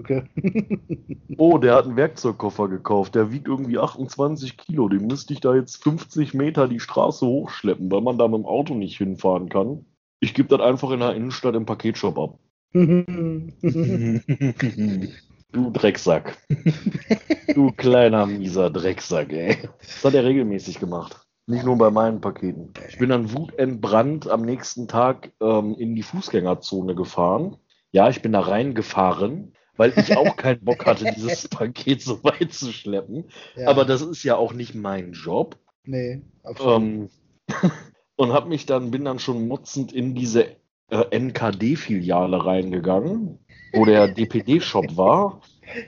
[0.00, 0.24] Okay.
[1.36, 4.88] Oh, der hat einen Werkzeugkoffer gekauft, der wiegt irgendwie 28 Kilo.
[4.88, 8.44] Den müsste ich da jetzt 50 Meter die Straße hochschleppen, weil man da mit dem
[8.44, 9.86] Auto nicht hinfahren kann.
[10.18, 12.38] Ich gebe das einfach in der Innenstadt im Paketshop ab.
[15.52, 16.38] Du Drecksack.
[17.54, 19.58] du kleiner mieser Drecksack, ey.
[19.80, 21.26] Das hat er regelmäßig gemacht.
[21.46, 22.72] Nicht nur bei meinen Paketen.
[22.88, 27.56] Ich bin dann wutentbrannt am nächsten Tag ähm, in die Fußgängerzone gefahren.
[27.90, 32.52] Ja, ich bin da reingefahren, weil ich auch keinen Bock hatte, dieses Paket so weit
[32.52, 33.24] zu schleppen.
[33.56, 33.68] ja.
[33.68, 35.56] Aber das ist ja auch nicht mein Job.
[35.84, 36.82] Nee, absolut.
[36.82, 37.08] Ähm,
[38.16, 40.56] und hab mich dann, bin dann schon motzend in diese
[40.90, 43.38] äh, NKD-Filiale reingegangen,
[43.72, 45.40] wo der DPD-Shop war.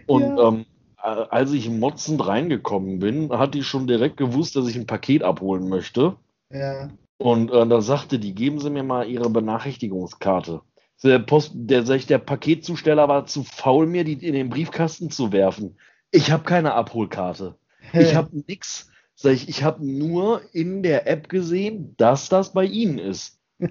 [0.06, 0.48] Und Ja.
[0.48, 0.64] ähm,
[1.02, 5.22] äh, als ich motzend reingekommen bin, hat die schon direkt gewusst, dass ich ein Paket
[5.22, 6.16] abholen möchte.
[6.50, 6.88] ja.
[7.18, 10.60] Und äh, da sagte die, geben Sie mir mal Ihre Benachrichtigungskarte.
[11.02, 15.76] Der, Post, der, der Paketzusteller war zu faul, mir die in den Briefkasten zu werfen.
[16.10, 17.56] Ich habe keine Abholkarte.
[17.92, 18.88] Ich habe nix.
[19.14, 23.40] Sag ich, ich habe nur in der App gesehen, dass das bei Ihnen ist.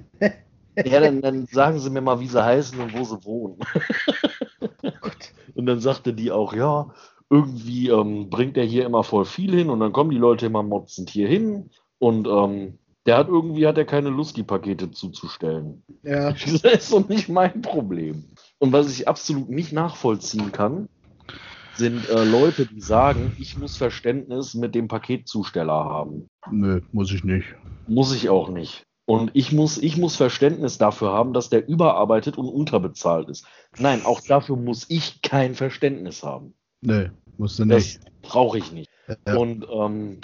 [0.85, 3.59] Ja, dann, dann sagen Sie mir mal, wie Sie heißen und wo Sie wohnen.
[5.53, 6.93] Und dann sagte die auch, ja,
[7.29, 10.63] irgendwie ähm, bringt er hier immer voll viel hin und dann kommen die Leute immer
[10.63, 15.83] motzend hier hin und ähm, der hat irgendwie hat er keine Lust, die Pakete zuzustellen.
[16.03, 16.31] ja.
[16.63, 18.25] Das ist doch nicht mein Problem.
[18.59, 20.87] Und was ich absolut nicht nachvollziehen kann,
[21.75, 26.27] sind äh, Leute, die sagen, ich muss Verständnis mit dem Paketzusteller haben.
[26.51, 27.47] Nö, muss ich nicht.
[27.87, 28.83] Muss ich auch nicht.
[29.05, 33.45] Und ich muss, ich muss Verständnis dafür haben, dass der überarbeitet und unterbezahlt ist.
[33.79, 36.53] Nein, auch dafür muss ich kein Verständnis haben.
[36.81, 37.99] Nö, musst du Das nicht.
[38.21, 38.89] brauche ich nicht.
[39.25, 39.35] Ja.
[39.37, 40.19] Und ähm,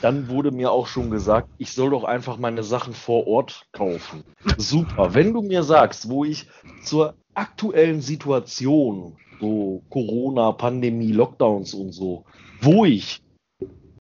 [0.00, 4.24] dann wurde mir auch schon gesagt, ich soll doch einfach meine Sachen vor Ort kaufen.
[4.56, 5.14] Super.
[5.14, 6.46] Wenn du mir sagst, wo ich
[6.82, 12.24] zur aktuellen Situation, so Corona, Pandemie, Lockdowns und so,
[12.60, 13.20] wo ich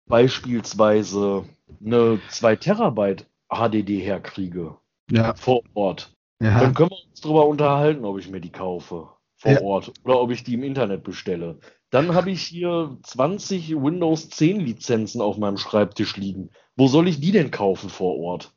[0.07, 1.45] beispielsweise
[1.83, 4.77] eine 2 Terabyte HDD herkriege
[5.11, 6.59] Ja, vor Ort, ja.
[6.59, 9.61] dann können wir uns darüber unterhalten, ob ich mir die kaufe vor Ja.
[9.61, 11.59] Ort oder ob ich die im Internet bestelle.
[11.89, 16.49] Dann habe ich hier 20 Windows 10 Lizenzen auf meinem Schreibtisch liegen.
[16.75, 18.53] Wo soll ich die denn kaufen vor Ort?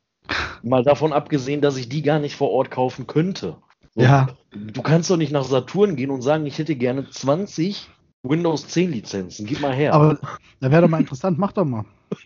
[0.63, 3.57] Mal davon abgesehen, dass ich die gar nicht vor Ort kaufen könnte.
[3.95, 7.89] So, Ja, Du kannst doch nicht nach Saturn gehen und sagen, ich hätte gerne 20
[8.23, 9.45] Windows 10 Lizenzen.
[9.45, 9.93] Gib mal her.
[9.93, 10.19] aber
[10.59, 11.85] da wäre doch mal interessant, mach doch mal.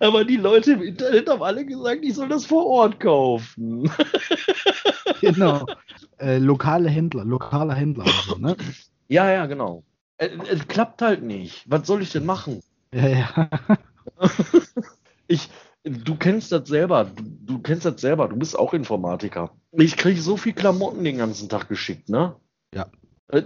[0.00, 3.88] Aber die Leute im Internet haben alle gesagt, ich soll das vor Ort kaufen.
[5.20, 5.64] genau.
[6.18, 8.06] Äh, lokale Händler, lokale Händler.
[8.06, 8.56] Also, ne?
[9.08, 9.84] Ja, ja, genau.
[10.16, 11.64] Es, es klappt halt nicht.
[11.66, 12.62] Was soll ich denn machen?
[12.94, 13.50] Ja, ja.
[15.26, 15.48] ich,
[15.84, 17.04] du kennst das selber.
[17.04, 18.28] Du, du, kennst das selber.
[18.28, 19.54] Du bist auch Informatiker.
[19.72, 22.36] Ich kriege so viel Klamotten den ganzen Tag geschickt, ne?
[22.74, 22.86] Ja.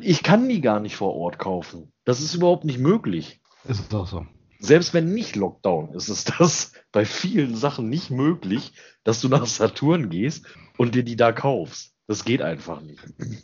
[0.00, 1.92] Ich kann die gar nicht vor Ort kaufen.
[2.04, 3.40] Das ist überhaupt nicht möglich.
[3.64, 4.26] Ist doch so.
[4.58, 8.72] Selbst wenn nicht Lockdown ist, ist das bei vielen Sachen nicht möglich,
[9.04, 10.46] dass du nach Saturn gehst
[10.76, 11.94] und dir die da kaufst.
[12.08, 13.00] Das geht einfach nicht.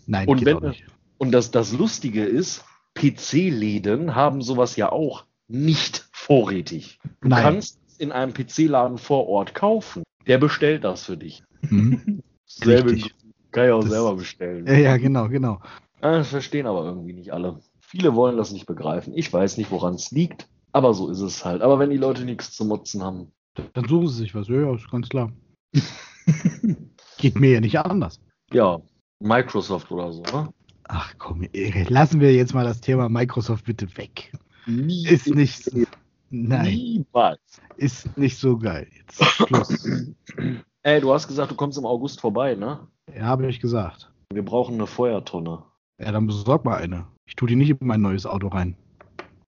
[0.07, 0.85] Nein, und geht wenn, auch nicht.
[1.23, 2.64] Und das, das Lustige ist,
[2.97, 6.99] PC-Läden haben sowas ja auch nicht vorrätig.
[7.20, 7.43] Du Nein.
[7.45, 10.03] kannst es in einem PC-Laden vor Ort kaufen.
[10.27, 11.45] Der bestellt das für dich.
[11.70, 12.25] Mhm.
[12.45, 13.14] Selbe Richtig.
[13.53, 14.66] kann ich auch Das- selber bestellen.
[14.66, 15.61] Ja, ja, genau, genau.
[16.01, 17.61] Ah, Das verstehen aber irgendwie nicht alle.
[17.81, 19.12] Viele wollen das nicht begreifen.
[19.16, 21.62] Ich weiß nicht, woran es liegt, aber so ist es halt.
[21.62, 23.31] Aber wenn die Leute nichts zu motzen haben,
[23.75, 24.49] Dann suchen sie sich was.
[24.49, 25.31] Ja, ja, ist ganz klar.
[27.18, 28.20] Geht mir ja nicht anders.
[28.53, 28.81] ja,
[29.20, 30.53] Microsoft oder so, ne?
[30.95, 31.49] Ach komm,
[31.88, 34.30] lassen wir jetzt mal das Thema Microsoft bitte weg.
[34.66, 35.84] Nie Ist nicht so.
[36.28, 37.40] Nein, Niemals.
[37.78, 38.86] ist nicht so geil.
[38.95, 39.88] Jetzt Schluss.
[40.82, 42.86] Ey, du hast gesagt, du kommst im August vorbei, ne?
[43.14, 44.12] Ja, habe ich gesagt.
[44.34, 45.62] Wir brauchen eine Feuertonne.
[45.99, 47.07] Ja, dann besorg mal eine.
[47.26, 48.76] Ich tue die nicht in mein neues Auto rein.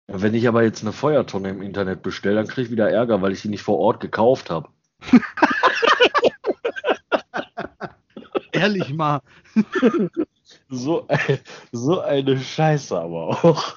[0.10, 3.22] Ja, Wenn ich aber jetzt eine Feuertonne im Internet bestelle, dann kriege ich wieder Ärger,
[3.22, 4.70] weil ich die nicht vor Ort gekauft habe.
[8.52, 9.22] Ehrlich mal.
[10.70, 11.08] So,
[11.72, 13.76] so eine Scheiße aber auch.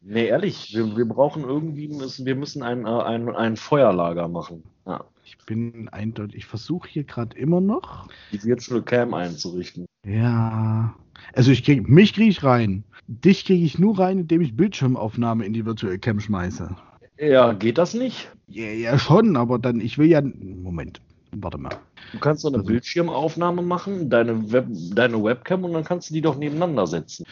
[0.00, 4.62] Nee, ehrlich, wir, wir brauchen irgendwie, müssen, wir müssen ein, äh, ein, ein Feuerlager machen.
[4.86, 5.04] Ja.
[5.24, 6.38] Ich bin eindeutig.
[6.38, 8.08] Ich versuche hier gerade immer noch.
[8.32, 9.86] Die Virtual Cam einzurichten.
[10.04, 10.94] Ja.
[11.34, 12.84] Also ich krieg, mich kriege ich rein.
[13.06, 16.74] Dich kriege ich nur rein, indem ich Bildschirmaufnahme in die Virtual Cam schmeiße.
[17.18, 18.30] Ja, geht das nicht?
[18.48, 20.20] Ja, ja, schon, aber dann, ich will ja.
[20.20, 21.00] Moment,
[21.36, 21.70] warte mal.
[22.12, 26.14] Du kannst doch eine Also- Bildschirmaufnahme machen, deine, Web, deine Webcam und dann kannst du
[26.14, 27.24] die doch nebeneinander setzen.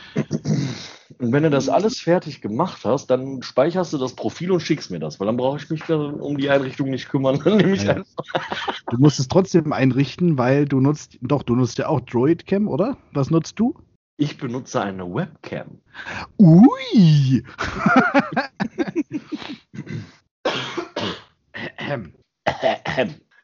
[1.18, 4.90] Und wenn du das alles fertig gemacht hast, dann speicherst du das Profil und schickst
[4.90, 7.38] mir das, weil dann brauche ich mich um die Einrichtung nicht kümmern.
[7.44, 7.96] Dann nehme ich Ja.
[7.96, 8.24] einfach.
[8.90, 11.18] Du musst es trotzdem einrichten, weil du nutzt.
[11.20, 12.96] Doch, du nutzt ja auch Droid Cam, oder?
[13.12, 13.74] Was nutzt du?
[14.16, 15.78] Ich benutze eine Webcam.
[16.38, 17.42] Ui!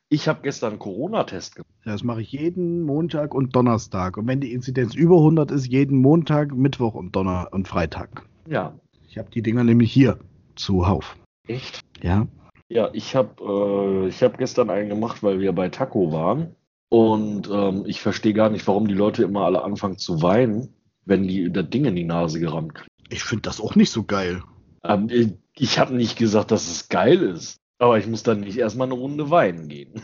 [0.09, 1.71] Ich habe gestern einen Corona-Test gemacht.
[1.85, 4.17] Das mache ich jeden Montag und Donnerstag.
[4.17, 8.25] Und wenn die Inzidenz über 100 ist, jeden Montag, Mittwoch und Donner und Freitag.
[8.49, 8.79] Ja,
[9.09, 10.19] Ich habe die Dinger nämlich hier
[10.55, 11.17] zuhauf.
[11.49, 11.81] echt?
[12.03, 12.27] Ja.
[12.69, 16.55] Ja, ich habe äh, ich hab gestern einen gemacht, weil wir bei Taco waren.
[16.89, 21.27] Und ähm, ich verstehe gar nicht, warum die Leute immer alle anfangen zu weinen, wenn
[21.27, 22.91] die das Ding in die Nase gerammt kriegen.
[23.09, 24.43] Ich finde das auch nicht so geil.
[24.85, 27.57] Ähm, ich ich habe nicht gesagt, dass es geil ist.
[27.79, 30.03] Aber ich muss dann nicht erstmal eine Runde weinen gehen.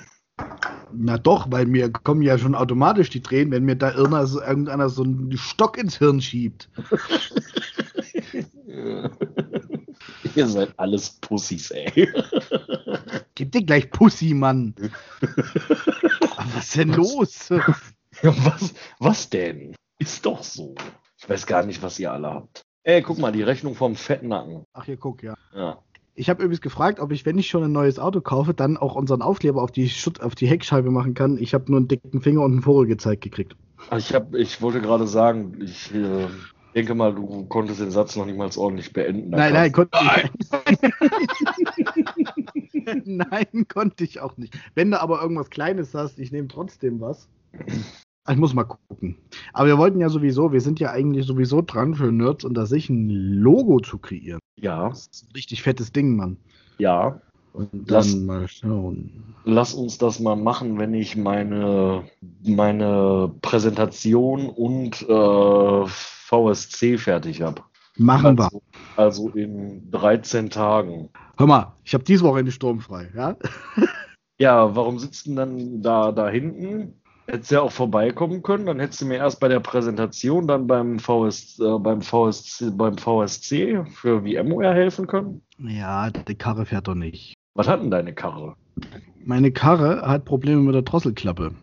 [0.92, 4.40] Na doch, weil mir kommen ja schon automatisch die Tränen, wenn mir da irgendeiner so,
[4.42, 6.68] irgendeiner so einen Stock ins Hirn schiebt.
[10.34, 12.08] Ihr seid alles Pussys, ey.
[13.34, 14.74] Gib dir gleich Pussy, Mann.
[16.54, 17.50] Was ist denn los?
[18.22, 19.74] Was, was denn?
[19.98, 20.74] Ist doch so.
[21.18, 22.62] Ich weiß gar nicht, was ihr alle habt.
[22.82, 24.64] Ey, guck mal, die Rechnung vom Fettnacken.
[24.72, 25.34] Ach, hier guck, ja.
[25.54, 25.78] Ja.
[26.14, 28.94] Ich habe übrigens gefragt, ob ich, wenn ich schon ein neues Auto kaufe, dann auch
[28.94, 31.38] unseren Aufkleber auf die, Schut auf die Heckscheibe machen kann.
[31.38, 33.56] Ich habe nur einen dicken Finger und einen Vogel gezeigt gekriegt.
[33.88, 36.28] Also ich, hab, ich wollte gerade sagen, ich äh,
[36.74, 39.30] denke mal, du konntest den Satz noch niemals ordentlich beenden.
[39.30, 40.30] Nein, nein, konnte ich.
[43.04, 44.54] nein, konnte ich auch nicht.
[44.74, 47.28] Wenn du aber irgendwas Kleines hast, ich nehme trotzdem was.
[48.30, 49.16] Ich muss mal gucken.
[49.52, 52.88] Aber wir wollten ja sowieso, wir sind ja eigentlich sowieso dran für Nerds unter sich
[52.88, 54.38] ein Logo zu kreieren.
[54.60, 56.36] Ja, Das ist ein richtig fettes Ding, Mann.
[56.78, 57.20] ja.
[57.54, 59.34] Und dann Lass- mal schauen.
[59.44, 62.02] Lass uns das mal machen, wenn ich meine,
[62.42, 67.60] meine Präsentation und äh, VSC fertig habe.
[67.98, 68.44] Machen wir.
[68.44, 68.62] Also,
[68.96, 71.10] also in 13 Tagen.
[71.36, 73.36] Hör mal, ich habe dieses Wochenende sturmfrei, ja?
[74.38, 76.94] Ja, warum sitzt denn dann da, da hinten?
[77.32, 80.98] Hättest ja auch vorbeikommen können, dann hättest du mir erst bei der Präsentation, dann beim,
[80.98, 85.40] VS, äh, beim, VSC, beim VSC für VMware helfen können.
[85.56, 87.32] Ja, die Karre fährt doch nicht.
[87.54, 88.54] Was hat denn deine Karre?
[89.24, 91.54] Meine Karre hat Probleme mit der Drosselklappe.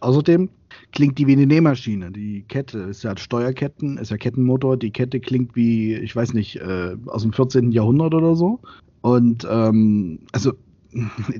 [0.00, 0.48] Außerdem
[0.92, 2.12] klingt die wie eine Nähmaschine.
[2.12, 4.76] Die Kette ist ja Steuerketten, ist ja Kettenmotor.
[4.76, 7.72] Die Kette klingt wie, ich weiß nicht, äh, aus dem 14.
[7.72, 8.60] Jahrhundert oder so.
[9.00, 10.52] Und ähm, also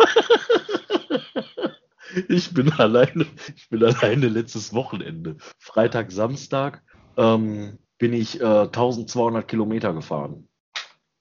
[2.28, 3.26] ich bin alleine,
[3.56, 5.38] ich bin alleine letztes Wochenende.
[5.58, 6.84] Freitag, Samstag
[7.18, 10.48] ähm, bin ich äh, 1200 Kilometer gefahren.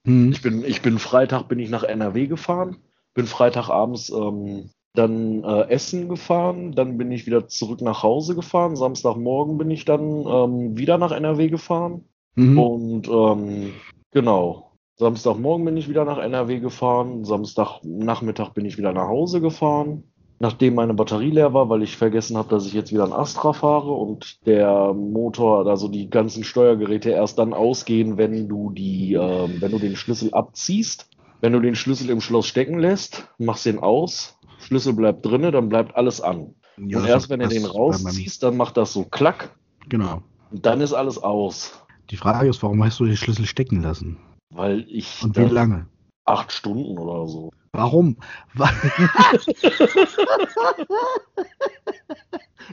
[0.04, 0.32] Hm.
[0.32, 2.82] Ich bin, ich bin Freitag bin ich nach NRW gefahren,
[3.14, 8.76] bin Freitagabends ähm, dann äh, Essen gefahren, dann bin ich wieder zurück nach Hause gefahren.
[8.76, 12.04] Samstagmorgen bin ich dann ähm, wieder nach NRW gefahren.
[12.34, 12.58] Mhm.
[12.58, 13.72] Und ähm,
[14.10, 17.24] genau, Samstagmorgen bin ich wieder nach NRW gefahren.
[17.24, 20.04] Samstagnachmittag bin ich wieder nach Hause gefahren.
[20.40, 23.52] Nachdem meine Batterie leer war, weil ich vergessen habe, dass ich jetzt wieder ein Astra
[23.52, 29.56] fahre und der Motor, also die ganzen Steuergeräte erst dann ausgehen, wenn du die, ähm,
[29.60, 31.08] wenn du den Schlüssel abziehst.
[31.40, 35.68] Wenn du den Schlüssel im Schloss stecken lässt, machst den aus, Schlüssel bleibt drinne, dann
[35.68, 36.54] bleibt alles an.
[36.76, 39.56] Ja, und erst wenn du den rausziehst, dann macht das so klack
[39.88, 40.22] Genau.
[40.50, 41.84] und dann ist alles aus.
[42.10, 44.18] Die Frage ist, warum hast du den Schlüssel stecken lassen?
[44.50, 45.86] Weil ich Und wie lange?
[46.28, 47.50] Acht Stunden oder so.
[47.72, 48.16] Warum?
[48.54, 48.70] Wa-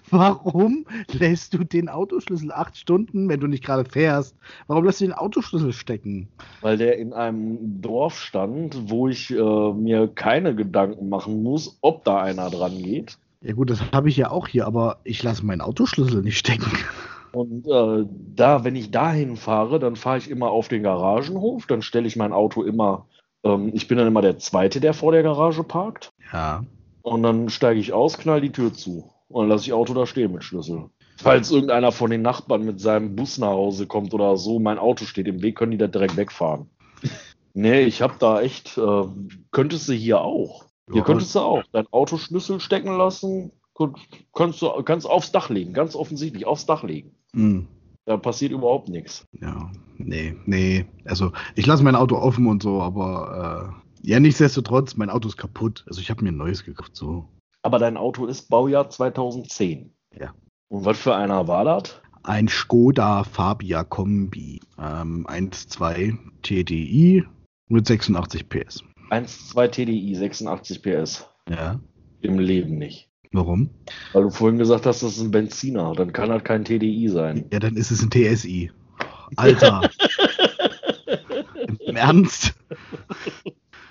[0.10, 4.36] Warum lässt du den Autoschlüssel acht Stunden, wenn du nicht gerade fährst?
[4.68, 6.28] Warum lässt du den Autoschlüssel stecken?
[6.62, 12.04] Weil der in einem Dorf stand, wo ich äh, mir keine Gedanken machen muss, ob
[12.04, 13.18] da einer dran geht.
[13.42, 16.72] Ja gut, das habe ich ja auch hier, aber ich lasse meinen Autoschlüssel nicht stecken.
[17.32, 21.82] Und äh, da, wenn ich dahin fahre, dann fahre ich immer auf den Garagenhof, dann
[21.82, 23.06] stelle ich mein Auto immer,
[23.46, 26.12] ähm, ich bin dann immer der Zweite, der vor der Garage parkt.
[26.34, 26.64] Ja.
[27.04, 29.12] Und dann steige ich aus, knall die Tür zu.
[29.30, 30.90] Und dann lasse ich Auto da stehen mit Schlüssel.
[31.18, 35.06] Falls irgendeiner von den Nachbarn mit seinem Bus nach Hause kommt oder so, mein Auto
[35.06, 36.70] steht im Weg, können die da direkt wegfahren.
[37.54, 39.04] nee, ich habe da echt, äh,
[39.52, 40.66] könntest du hier auch.
[40.88, 41.04] Hier Ja.
[41.04, 43.52] könntest du auch dein Autoschlüssel stecken lassen,
[44.34, 47.16] kannst du kannst aufs Dach legen, ganz offensichtlich aufs Dach legen.
[47.34, 47.68] Hm.
[48.06, 49.26] Da passiert überhaupt nichts.
[49.42, 50.86] Ja, nee, nee.
[51.06, 55.38] Also ich lasse mein Auto offen und so, aber äh, ja, nichtsdestotrotz, mein Auto ist
[55.38, 55.84] kaputt.
[55.88, 57.28] Also ich habe mir ein neues gekauft, so.
[57.64, 59.92] Aber dein Auto ist Baujahr 2010.
[60.20, 60.36] Ja.
[60.70, 62.00] Und was für einer war das?
[62.22, 64.60] Ein Skoda Fabia Kombi.
[64.78, 67.24] Ähm, 1.2 TDI
[67.68, 68.84] mit 86 PS.
[69.10, 71.28] 1,2 TDI, 86 PS.
[71.50, 71.80] Ja.
[72.22, 73.10] Im Leben nicht.
[73.36, 73.70] Warum?
[74.14, 75.94] Weil du vorhin gesagt hast, das ist ein Benziner.
[75.94, 77.46] Dann kann das kein TDI sein.
[77.52, 78.72] Ja, dann ist es ein TSI.
[79.36, 79.90] Alter.
[81.80, 82.54] Im Ernst?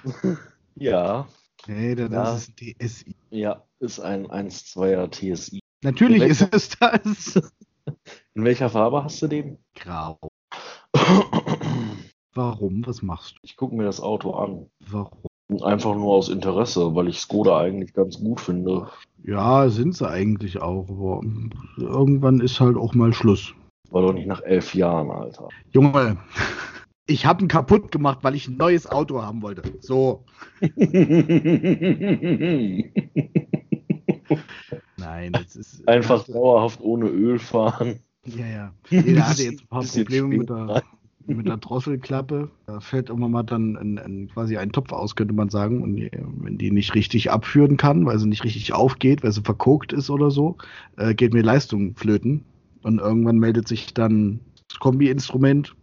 [0.77, 1.29] Ja,
[1.67, 2.35] Nee, dann Ja.
[2.35, 3.15] ist es ein TSI.
[3.31, 5.61] ja, ist ein 1,2er TSI.
[5.83, 7.37] Natürlich ist es das.
[8.35, 9.59] In welcher Farbe hast du den?
[9.75, 10.19] Grau.
[12.35, 12.85] Warum?
[12.87, 14.67] Was machst Ich gucke mir das Auto an.
[14.81, 14.93] du?
[14.93, 15.23] Warum?
[15.63, 18.89] Einfach nur aus Interesse, weil ich Skoda eigentlich ganz gut finde.
[19.25, 21.21] Ja, sind sie eigentlich auch, aber
[21.77, 23.55] irgendwann ist halt auch mal Schluss.
[23.91, 25.49] War doch nicht nach elf Jahren, Alter.
[25.71, 26.17] Junge,
[27.07, 29.63] ich habe ihn kaputt gemacht, weil ich ein neues Auto haben wollte.
[29.81, 30.25] So.
[34.97, 35.87] Nein, das ist.
[35.87, 38.01] Einfach dauerhaft ohne Öl fahren.
[38.25, 38.73] Ja, ja.
[38.91, 40.83] Nee, der hatte jetzt ein paar Probleme mit der,
[41.27, 42.51] mit der Drosselklappe.
[42.67, 45.83] Da fällt immer mal dann ein, ein, quasi ein Topf aus, könnte man sagen.
[45.83, 49.93] Und wenn die nicht richtig abführen kann, weil sie nicht richtig aufgeht, weil sie verkokt
[49.93, 50.57] ist oder so,
[50.97, 52.45] äh, geht mir Leistung flöten.
[52.83, 55.75] Und irgendwann meldet sich dann das Kombi-Instrument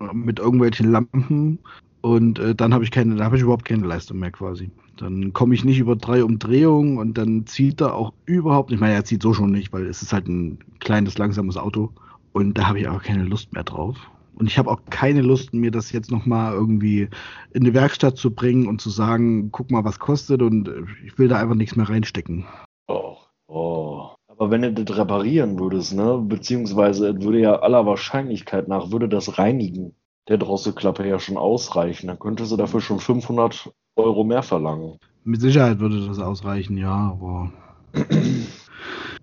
[0.00, 1.58] äh, mit irgendwelchen Lampen.
[2.02, 4.70] Und äh, dann habe ich keine, habe ich überhaupt keine Leistung mehr quasi.
[4.96, 8.76] Dann komme ich nicht über drei Umdrehungen und dann zieht er auch überhaupt nicht.
[8.76, 11.92] Ich meine, er zieht so schon nicht, weil es ist halt ein kleines, langsames Auto.
[12.32, 13.96] Und da habe ich auch keine Lust mehr drauf.
[14.34, 17.08] Und ich habe auch keine Lust, mir das jetzt nochmal irgendwie
[17.52, 20.42] in die Werkstatt zu bringen und zu sagen, guck mal, was kostet.
[20.42, 22.44] Und äh, ich will da einfach nichts mehr reinstecken.
[22.88, 23.16] Oh,
[23.46, 24.10] oh.
[24.28, 29.08] Aber wenn du das reparieren würdest, ne, beziehungsweise es würde ja aller Wahrscheinlichkeit nach, würde
[29.08, 29.94] das Reinigen
[30.28, 32.06] der Drosselklappe ja schon ausreichen.
[32.06, 34.98] Dann könntest du dafür schon 500 Euro mehr verlangen.
[35.24, 37.52] Mit Sicherheit würde das ausreichen, ja, aber.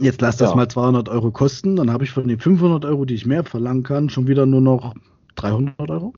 [0.00, 0.56] Jetzt lass das Ja.
[0.56, 3.82] mal 200 Euro kosten, dann habe ich von den 500 Euro, die ich mehr verlangen
[3.82, 4.94] kann, schon wieder nur noch
[5.36, 6.14] 300 Euro.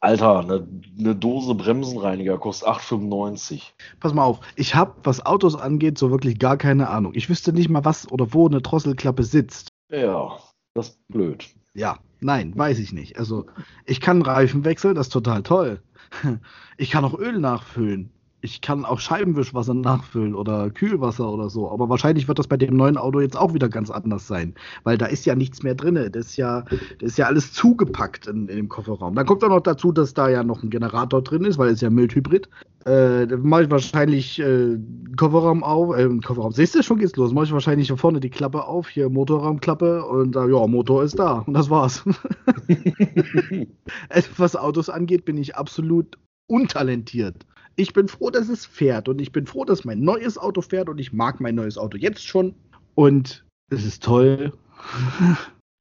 [0.00, 0.66] Alter, eine,
[0.98, 3.62] eine Dose Bremsenreiniger kostet 8,95.
[4.00, 7.12] Pass mal auf, ich habe, was Autos angeht, so wirklich gar keine Ahnung.
[7.14, 9.68] Ich wüsste nicht mal, was oder wo eine Drosselklappe sitzt.
[9.90, 10.38] Ja,
[10.74, 11.46] das ist blöd.
[11.74, 13.16] Ja, nein, weiß ich nicht.
[13.16, 13.46] Also,
[13.86, 15.80] ich kann Reifen wechseln, das ist total toll.
[16.78, 18.10] Ich kann auch Öl nachfüllen.
[18.42, 21.70] Ich kann auch Scheibenwischwasser nachfüllen oder Kühlwasser oder so.
[21.70, 24.98] Aber wahrscheinlich wird das bei dem neuen Auto jetzt auch wieder ganz anders sein, weil
[24.98, 25.94] da ist ja nichts mehr drin.
[25.94, 26.62] Das ist ja,
[26.98, 29.14] das ist ja alles zugepackt in, in dem Kofferraum.
[29.14, 31.80] Dann kommt auch noch dazu, dass da ja noch ein Generator drin ist, weil es
[31.80, 32.48] ja Mildhybrid.
[32.84, 34.76] Äh, da mache ich wahrscheinlich äh,
[35.16, 36.50] Kofferraum auf, äh, Kofferraum.
[36.50, 37.32] Siehst du, schon geht's los.
[37.32, 41.16] Mache ich wahrscheinlich hier vorne die Klappe auf, hier Motorraumklappe und äh, ja, Motor ist
[41.16, 41.44] da.
[41.46, 42.04] Und das war's.
[44.36, 46.18] Was Autos angeht, bin ich absolut
[46.48, 47.46] untalentiert.
[47.76, 50.88] Ich bin froh, dass es fährt und ich bin froh, dass mein neues Auto fährt
[50.88, 52.54] und ich mag mein neues Auto jetzt schon
[52.94, 54.52] und es ist toll.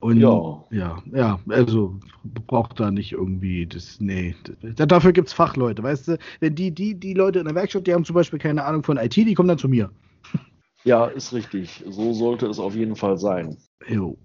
[0.01, 1.99] Und ja, ja, ja also
[2.47, 6.17] braucht da nicht irgendwie das, nee, das, dafür gibt es Fachleute, weißt du?
[6.39, 8.97] Wenn die, die, die Leute in der Werkstatt, die haben zum Beispiel keine Ahnung von
[8.97, 9.91] IT, die kommen dann zu mir.
[10.83, 11.83] Ja, ist richtig.
[11.87, 13.55] So sollte es auf jeden Fall sein.
[13.87, 14.17] Jo.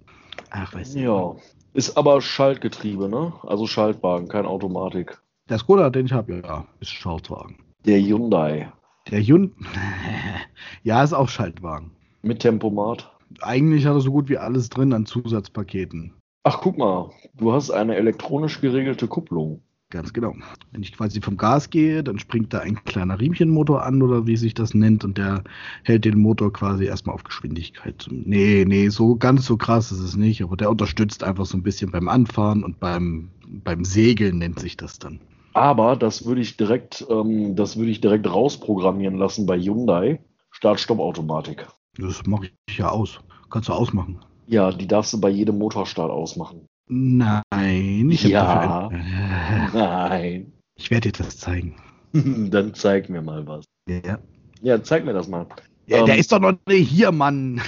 [0.49, 1.01] Ach, weißt du.
[1.01, 1.37] Ja.
[1.75, 3.35] Ist aber Schaltgetriebe, ne?
[3.43, 5.21] Also Schaltwagen, kein Automatik.
[5.49, 7.57] Der Skoda, den ich habe, ja, ist Schaltwagen.
[7.85, 8.73] Der Hyundai.
[9.09, 9.55] Der Hyundai,
[10.83, 11.93] ja, ist auch Schaltwagen.
[12.23, 13.13] Mit Tempomat.
[13.43, 16.15] Eigentlich hat er so gut wie alles drin an Zusatzpaketen.
[16.43, 19.63] Ach, guck mal, du hast eine elektronisch geregelte Kupplung.
[19.91, 20.35] Ganz genau.
[20.73, 24.37] Wenn ich quasi vom Gas gehe, dann springt da ein kleiner Riemchenmotor an oder wie
[24.37, 25.45] sich das nennt und der
[25.85, 28.09] hält den Motor quasi erstmal auf Geschwindigkeit.
[28.11, 31.63] Nee, nee, so ganz so krass ist es nicht, aber der unterstützt einfach so ein
[31.63, 35.21] bisschen beim Anfahren und beim, beim Segeln nennt sich das dann.
[35.57, 40.21] Aber das würde ich direkt, ähm, das würde ich direkt rausprogrammieren lassen bei Hyundai.
[40.51, 41.67] Start-Stopp-Automatik.
[41.97, 43.21] Das mache ich ja aus.
[43.49, 44.23] Kannst du ausmachen.
[44.49, 46.67] Ja, die darfst du bei jedem Motorstart ausmachen.
[46.91, 48.91] Nein, ich Ja.
[49.73, 50.53] Nein.
[50.75, 51.77] Ich werde dir das zeigen.
[52.13, 53.65] Dann zeig mir mal was.
[53.89, 54.19] Ja.
[54.61, 55.47] Ja, zeig mir das mal.
[55.87, 57.63] Ja, ähm, der ist doch noch nicht hier, Mann.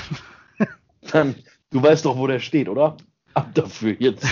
[1.10, 1.36] Dann,
[1.70, 2.98] du weißt doch, wo der steht, oder?
[3.32, 4.26] Ab dafür jetzt.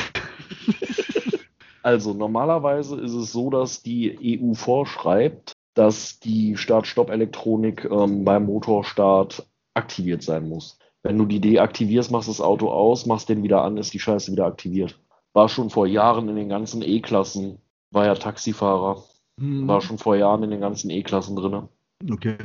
[1.87, 9.47] Also normalerweise ist es so, dass die EU vorschreibt, dass die Start-Stopp-Elektronik ähm, beim Motorstart
[9.75, 10.81] aktiviert sein muss.
[11.05, 14.33] Wenn du die deaktivierst, machst das Auto aus, machst den wieder an, ist die Scheiße
[14.33, 14.99] wieder aktiviert.
[15.33, 17.59] War schon vor Jahren in den ganzen E-Klassen,
[17.93, 19.05] war ja Taxifahrer,
[19.39, 19.69] hm.
[19.69, 21.69] war schon vor Jahren in den ganzen E-Klassen drin.
[22.11, 22.37] Okay.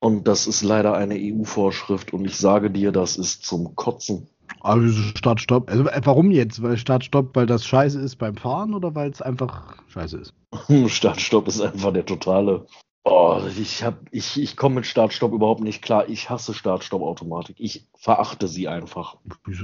[0.00, 4.26] Und das ist leider eine EU-Vorschrift und ich sage dir, das ist zum Kotzen.
[4.60, 5.70] Also Start-Stopp.
[5.70, 6.62] Also äh, warum jetzt?
[6.62, 10.34] Weil Start-Stopp, weil das scheiße ist beim Fahren oder weil es einfach scheiße ist?
[10.86, 12.66] Start-Stopp ist einfach der totale.
[13.02, 16.08] Oh, ich hab, ich, ich komme mit Start-Stopp überhaupt nicht klar.
[16.08, 17.56] Ich hasse Start-Stopp-Automatik.
[17.58, 19.16] Ich verachte sie einfach.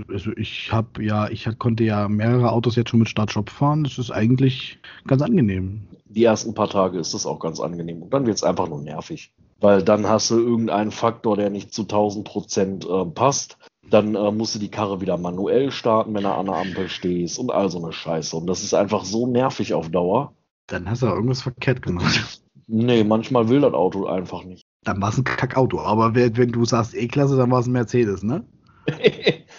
[0.09, 3.85] Also ich habe ja, ich konnte ja mehrere Autos jetzt schon mit Start-Stopp fahren.
[3.85, 5.87] Das ist eigentlich ganz angenehm.
[6.07, 8.03] Die ersten paar Tage ist das auch ganz angenehm.
[8.03, 9.35] Und dann wird es einfach nur nervig.
[9.61, 13.59] Weil dann hast du irgendeinen Faktor, der nicht zu 1000 Prozent äh, passt
[13.91, 17.39] dann äh, musst du die Karre wieder manuell starten, wenn du an der Ampel stehst
[17.39, 18.37] und all so eine Scheiße.
[18.37, 20.35] Und das ist einfach so nervig auf Dauer.
[20.67, 22.43] Dann hast du irgendwas verkehrt gemacht.
[22.67, 24.65] nee, manchmal will das Auto einfach nicht.
[24.83, 25.81] Dann war es ein Kackauto.
[25.81, 28.45] Aber wenn du sagst E-Klasse, dann war es ein Mercedes, ne?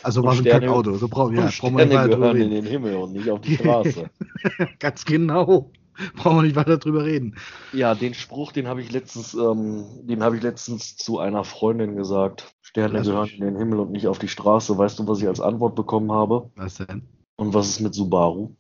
[0.04, 0.94] Also war es ein Kackauto.
[0.96, 4.10] So brauch, ja, brauchen wir nicht gehören in den Himmel und nicht auf die Straße.
[4.80, 5.72] Ganz genau.
[6.16, 7.36] Brauchen wir nicht weiter drüber reden.
[7.74, 11.96] Ja, den Spruch, den habe ich letztens, ähm, den habe ich letztens zu einer Freundin
[11.96, 12.54] gesagt.
[12.68, 14.78] Sterne gehören in den Himmel und nicht auf die Straße.
[14.78, 16.52] Weißt du, was ich als Antwort bekommen habe?
[16.58, 17.02] Was denn?
[17.38, 18.58] Und was ist mit Subaru?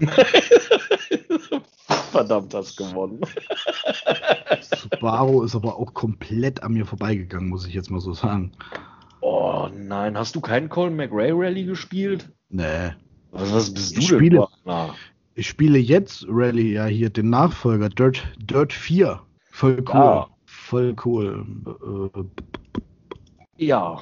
[2.10, 3.22] Verdammt, hast gewonnen.
[4.60, 8.52] Subaru ist aber auch komplett an mir vorbeigegangen, muss ich jetzt mal so sagen.
[9.22, 12.30] Oh nein, hast du keinen Colin McRae Rally gespielt?
[12.50, 12.90] Nee.
[13.30, 14.18] Was, was bist du ich denn?
[14.18, 14.46] Spiele,
[15.34, 19.22] ich spiele jetzt Rally, ja, hier den Nachfolger, Dirt, Dirt 4.
[19.50, 19.94] Voll cool.
[19.94, 20.28] Ja.
[20.44, 21.46] Voll cool.
[22.14, 22.57] Äh,
[23.58, 24.00] ja.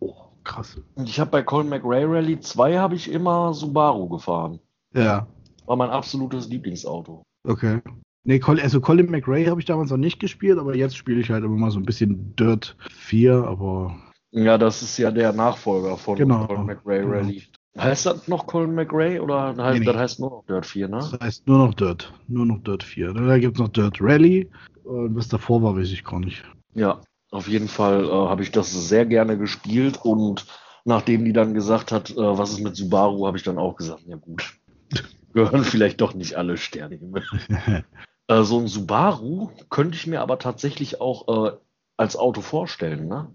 [0.00, 0.80] Oh, krass.
[0.94, 4.60] Und ich habe bei Colin McRae Rally 2 habe ich immer Subaru gefahren.
[4.94, 5.26] Ja.
[5.66, 7.22] War mein absolutes Lieblingsauto.
[7.44, 7.80] Okay.
[8.24, 11.44] Nee, also Colin McRae habe ich damals noch nicht gespielt, aber jetzt spiele ich halt
[11.44, 13.96] immer mal so ein bisschen Dirt 4, aber.
[14.32, 16.46] Ja, das ist ja der Nachfolger von genau.
[16.46, 17.12] Colin McRae genau.
[17.12, 17.42] Rally.
[17.78, 20.96] Heißt das noch Colin McRae oder heißt, nee, das heißt nur noch Dirt 4, ne?
[20.98, 22.12] Das heißt nur noch Dirt.
[22.26, 23.12] Nur noch Dirt 4.
[23.12, 24.50] Da gibt es noch Dirt Rally.
[24.84, 26.42] Und was davor war, weiß ich gar nicht.
[26.74, 27.00] Ja,
[27.30, 30.46] auf jeden Fall äh, habe ich das sehr gerne gespielt und
[30.84, 34.02] nachdem die dann gesagt hat, äh, was ist mit Subaru, habe ich dann auch gesagt,
[34.06, 34.54] ja gut,
[35.34, 36.98] gehören vielleicht doch nicht alle Sterne.
[38.28, 41.56] äh, so ein Subaru könnte ich mir aber tatsächlich auch äh,
[41.98, 43.28] als Auto vorstellen, ne?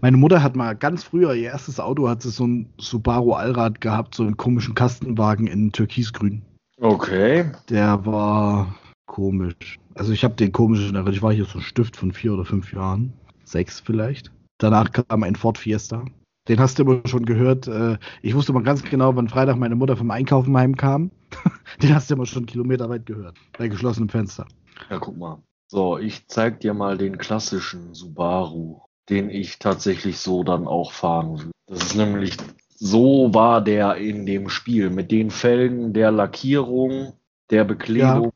[0.00, 3.80] Meine Mutter hat mal ganz früher, ihr erstes Auto hat sie so ein Subaru Allrad
[3.80, 6.42] gehabt, so einen komischen Kastenwagen in Türkisgrün.
[6.80, 7.50] Okay.
[7.70, 8.74] Der war
[9.06, 9.78] komisch.
[9.94, 12.72] Also ich habe den komischen, ich war hier so ein Stift von vier oder fünf
[12.72, 13.14] Jahren.
[13.44, 14.32] Sechs vielleicht.
[14.58, 16.04] Danach kam ein Ford Fiesta.
[16.48, 17.66] Den hast du immer schon gehört.
[17.68, 21.10] Äh, ich wusste mal ganz genau, wann Freitag meine Mutter vom Einkaufen heimkam.
[21.82, 23.38] Den hast du immer schon kilometerweit gehört.
[23.56, 24.46] Bei geschlossenem Fenster.
[24.90, 25.42] Ja, guck mal.
[25.68, 31.38] So, ich zeig dir mal den klassischen Subaru, den ich tatsächlich so dann auch fahren
[31.38, 31.50] will.
[31.66, 32.36] Das ist nämlich,
[32.76, 37.14] so war der in dem Spiel mit den Felgen, der Lackierung,
[37.50, 38.24] der Beklebung.
[38.24, 38.32] Ja,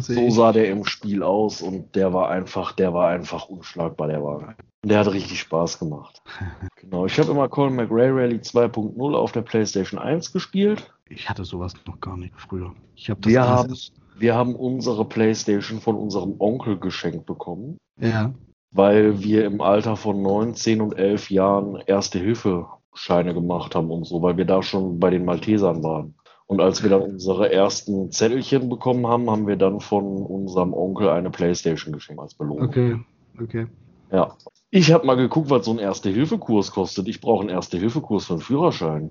[0.00, 4.08] sehe So sah der im Spiel aus und der war einfach, der war einfach unschlagbar,
[4.08, 4.22] der.
[4.22, 4.54] Und
[4.84, 6.22] Der hat richtig Spaß gemacht.
[6.80, 10.92] Genau, ich habe immer Colin McRae Rally 2.0 auf der PlayStation 1 gespielt.
[11.08, 12.74] Ich hatte sowas noch gar nicht früher.
[12.94, 13.74] Ich habe das Wir haben,
[14.18, 18.32] wir haben unsere PlayStation von unserem Onkel geschenkt bekommen, Ja.
[18.70, 24.22] weil wir im Alter von 9, 10 und 11 Jahren Erste-Hilfe-Scheine gemacht haben und so,
[24.22, 26.14] weil wir da schon bei den Maltesern waren.
[26.46, 31.08] Und als wir dann unsere ersten Zettelchen bekommen haben, haben wir dann von unserem Onkel
[31.08, 32.68] eine Playstation geschenkt als Belohnung.
[32.68, 33.00] Okay.
[33.42, 33.66] Okay.
[34.12, 34.36] Ja.
[34.70, 37.08] Ich habe mal geguckt, was so ein Erste-Hilfe-Kurs kostet.
[37.08, 39.10] Ich brauche einen Erste-Hilfe-Kurs für einen Führerschein.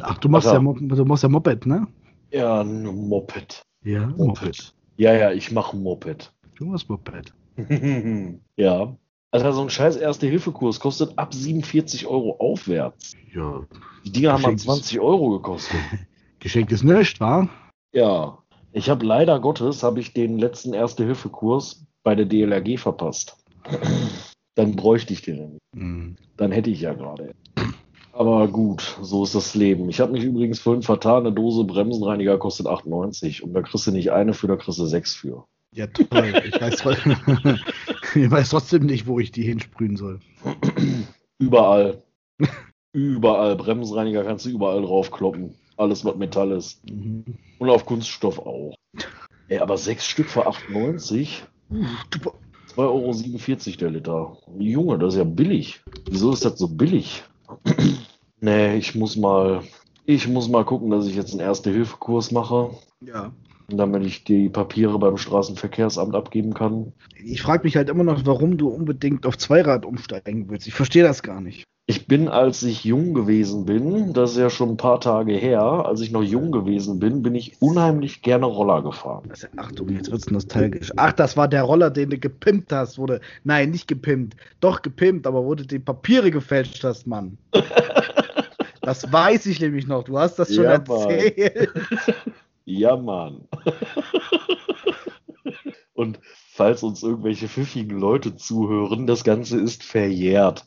[0.00, 0.58] Ach, du machst Ach ja.
[0.60, 1.86] du machst ja Moped, ne?
[2.30, 3.62] Ja, ein Moped.
[3.84, 4.74] Ja, Moped.
[4.96, 6.32] Ja, ja, ich mache Moped.
[6.56, 7.32] Du machst Moped.
[8.56, 8.96] ja.
[9.30, 13.14] Also so ein scheiß Erste-Hilfe-Kurs kostet ab 47 Euro aufwärts.
[13.34, 13.62] Ja.
[14.04, 15.78] Die Dinger haben mal Geschenkt ist- 20 Euro gekostet.
[16.40, 17.48] Geschenk ist nichts, wa?
[17.92, 18.38] Ja.
[18.72, 23.36] Ich habe leider Gottes, habe ich den letzten Erste-Hilfe-Kurs bei der DLRG verpasst.
[24.54, 25.60] Dann bräuchte ich den nämlich.
[25.74, 26.16] Hm.
[26.36, 27.34] Dann hätte ich ja gerade.
[28.12, 29.88] Aber gut, so ist das Leben.
[29.88, 33.92] Ich habe mich übrigens vorhin vertan, eine Dose Bremsenreiniger kostet 8,90 und da kriegst du
[33.92, 35.44] nicht eine für, da kriegst du sechs für.
[35.74, 36.42] Ja, toll.
[36.44, 36.82] Ich weiß,
[38.14, 40.20] ich weiß trotzdem nicht, wo ich die hinsprühen soll.
[41.38, 42.02] Überall.
[42.92, 43.54] überall.
[43.54, 45.54] Bremsenreiniger kannst du überall draufkloppen.
[45.78, 46.84] Alles, was Metall ist.
[46.90, 47.24] Mhm.
[47.58, 48.74] Und auf Kunststoff auch.
[49.48, 51.42] Ey, aber sechs Stück für 8,90?
[52.76, 54.36] 2,47 Euro der Liter.
[54.58, 55.80] Junge, das ist ja billig.
[56.10, 57.22] Wieso ist das so billig?
[58.40, 59.62] nee, ich muss mal.
[60.04, 62.70] Ich muss mal gucken, dass ich jetzt einen Erste-Hilfe-Kurs mache,
[63.04, 63.30] Ja.
[63.68, 66.92] damit ich die Papiere beim Straßenverkehrsamt abgeben kann.
[67.22, 70.66] Ich frage mich halt immer noch, warum du unbedingt auf Zweirad umsteigen willst.
[70.66, 71.64] Ich verstehe das gar nicht.
[71.90, 75.62] Ich bin, als ich jung gewesen bin, das ist ja schon ein paar Tage her,
[75.62, 79.24] als ich noch jung gewesen bin, bin ich unheimlich gerne Roller gefahren.
[79.30, 80.92] Das ist, Achtung, jetzt wird's nostalgisch.
[80.96, 83.22] Ach, das war der Roller, den du gepimpt hast, wurde.
[83.42, 84.36] Nein, nicht gepimpt.
[84.60, 87.38] Doch gepimpt, aber wo du die Papiere gefälscht hast, Mann.
[88.82, 90.04] Das weiß ich nämlich noch.
[90.04, 91.10] Du hast das schon Ja, Mann.
[91.10, 91.70] erzählt.
[92.64, 93.42] Ja, Mann.
[95.94, 96.20] Und
[96.52, 100.66] falls uns irgendwelche pfiffigen Leute zuhören, das Ganze ist verjährt.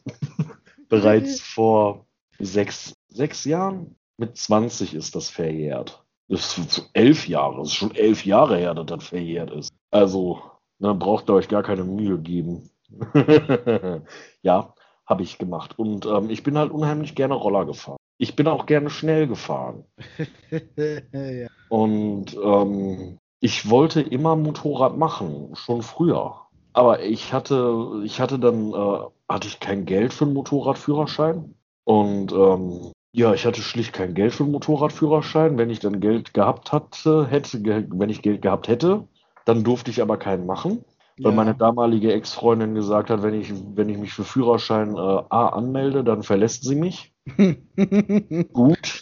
[0.92, 2.06] Bereits vor
[2.38, 3.96] sechs, sechs Jahren?
[4.18, 6.04] Mit 20 ist das verjährt.
[6.28, 7.60] Das ist elf Jahre.
[7.60, 9.72] Das ist schon elf Jahre her, dass das verjährt ist.
[9.90, 10.42] Also,
[10.80, 12.70] dann braucht ihr euch gar keine Mühe geben.
[14.42, 14.74] ja,
[15.06, 15.80] habe ich gemacht.
[15.80, 17.98] Und ähm, ich bin halt unheimlich gerne Roller gefahren.
[18.18, 19.86] Ich bin auch gerne schnell gefahren.
[20.76, 21.48] ja.
[21.70, 26.42] Und ähm, ich wollte immer Motorrad machen, schon früher.
[26.74, 29.00] Aber ich hatte, ich hatte dann, äh,
[29.30, 31.56] hatte ich kein Geld für einen Motorradführerschein.
[31.84, 35.58] Und ähm, ja, ich hatte schlicht kein Geld für einen Motorradführerschein.
[35.58, 39.08] Wenn ich dann Geld gehabt hatte, hätte, wenn ich Geld gehabt hätte,
[39.46, 40.86] dann durfte ich aber keinen machen.
[41.18, 41.36] Weil Ja.
[41.36, 45.00] meine damalige Ex-Freundin gesagt hat, wenn ich, wenn ich mich für Führerschein äh,
[45.30, 47.14] A anmelde, dann verlässt sie mich.
[48.54, 49.02] Gut.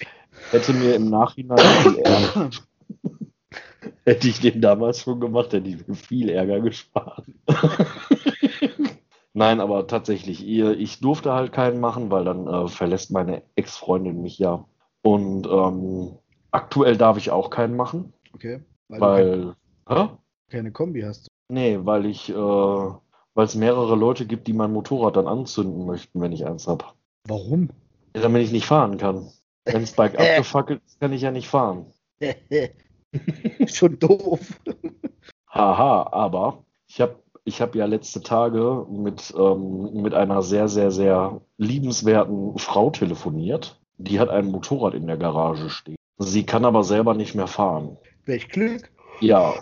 [0.52, 1.60] Hätte mir im Nachhinein
[4.06, 7.26] hätte ich den damals schon gemacht, hätte ich mir viel Ärger gespart.
[9.34, 14.22] Nein, aber tatsächlich, ihr, ich durfte halt keinen machen, weil dann äh, verlässt meine Ex-Freundin
[14.22, 14.66] mich ja.
[15.02, 16.18] Und ähm,
[16.52, 18.60] aktuell darf ich auch keinen machen, okay.
[18.90, 19.56] Weil, du weil, hä?
[19.88, 20.18] keine,
[20.50, 21.28] keine Kombi hast.
[21.50, 26.22] Nee, weil ich, äh, weil es mehrere Leute gibt, die mein Motorrad dann anzünden möchten,
[26.22, 26.96] wenn ich eins hab.
[27.28, 27.70] Warum?
[28.16, 29.30] Ja, damit ich nicht fahren kann.
[29.66, 31.86] Wenn das Bike abgefackelt ist, kann ich ja nicht fahren.
[33.68, 34.60] Schon doof.
[35.48, 40.92] Haha, aber ich habe ich hab ja letzte Tage mit, ähm, mit einer sehr, sehr,
[40.92, 43.80] sehr liebenswerten Frau telefoniert.
[43.98, 45.96] Die hat ein Motorrad in der Garage stehen.
[46.18, 47.98] Sie kann aber selber nicht mehr fahren.
[48.26, 48.92] Welch Glück.
[49.20, 49.54] Ja.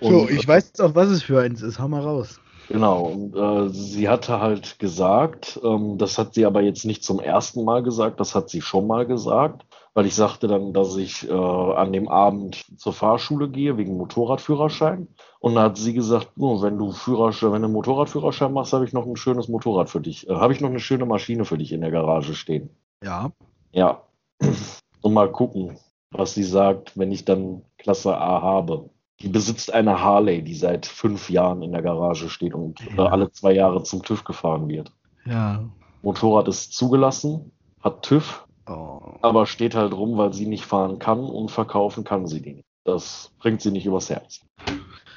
[0.00, 1.78] So, ich weiß auch, was es für eins ist.
[1.78, 2.40] Hau mal raus.
[2.68, 7.20] Genau, und äh, sie hatte halt gesagt, ähm, das hat sie aber jetzt nicht zum
[7.20, 9.64] ersten Mal gesagt, das hat sie schon mal gesagt,
[9.96, 15.08] weil ich sagte dann, dass ich äh, an dem Abend zur Fahrschule gehe wegen Motorradführerschein.
[15.40, 18.92] Und da hat sie gesagt, oh, wenn du Führerschein, wenn du Motorradführerschein machst, habe ich
[18.92, 21.72] noch ein schönes Motorrad für dich, äh, habe ich noch eine schöne Maschine für dich
[21.72, 22.68] in der Garage stehen.
[23.02, 23.32] Ja.
[23.72, 24.02] Ja.
[25.00, 25.78] Und mal gucken,
[26.10, 28.90] was sie sagt, wenn ich dann Klasse A habe.
[29.20, 33.06] Die besitzt eine Harley, die seit fünf Jahren in der Garage steht und äh, Ja.
[33.06, 34.92] alle zwei Jahre zum TÜV gefahren wird.
[35.24, 35.64] Ja.
[36.02, 39.18] Motorrad ist zugelassen, hat TÜV, Oh.
[39.22, 42.66] aber steht halt rum, weil sie nicht fahren kann und verkaufen kann sie die nicht.
[42.84, 44.40] Das bringt sie nicht übers Herz.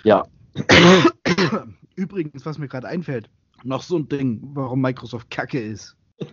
[0.03, 0.23] Ja,
[1.95, 3.29] übrigens, was mir gerade einfällt,
[3.63, 5.95] noch so ein Ding, warum Microsoft kacke ist.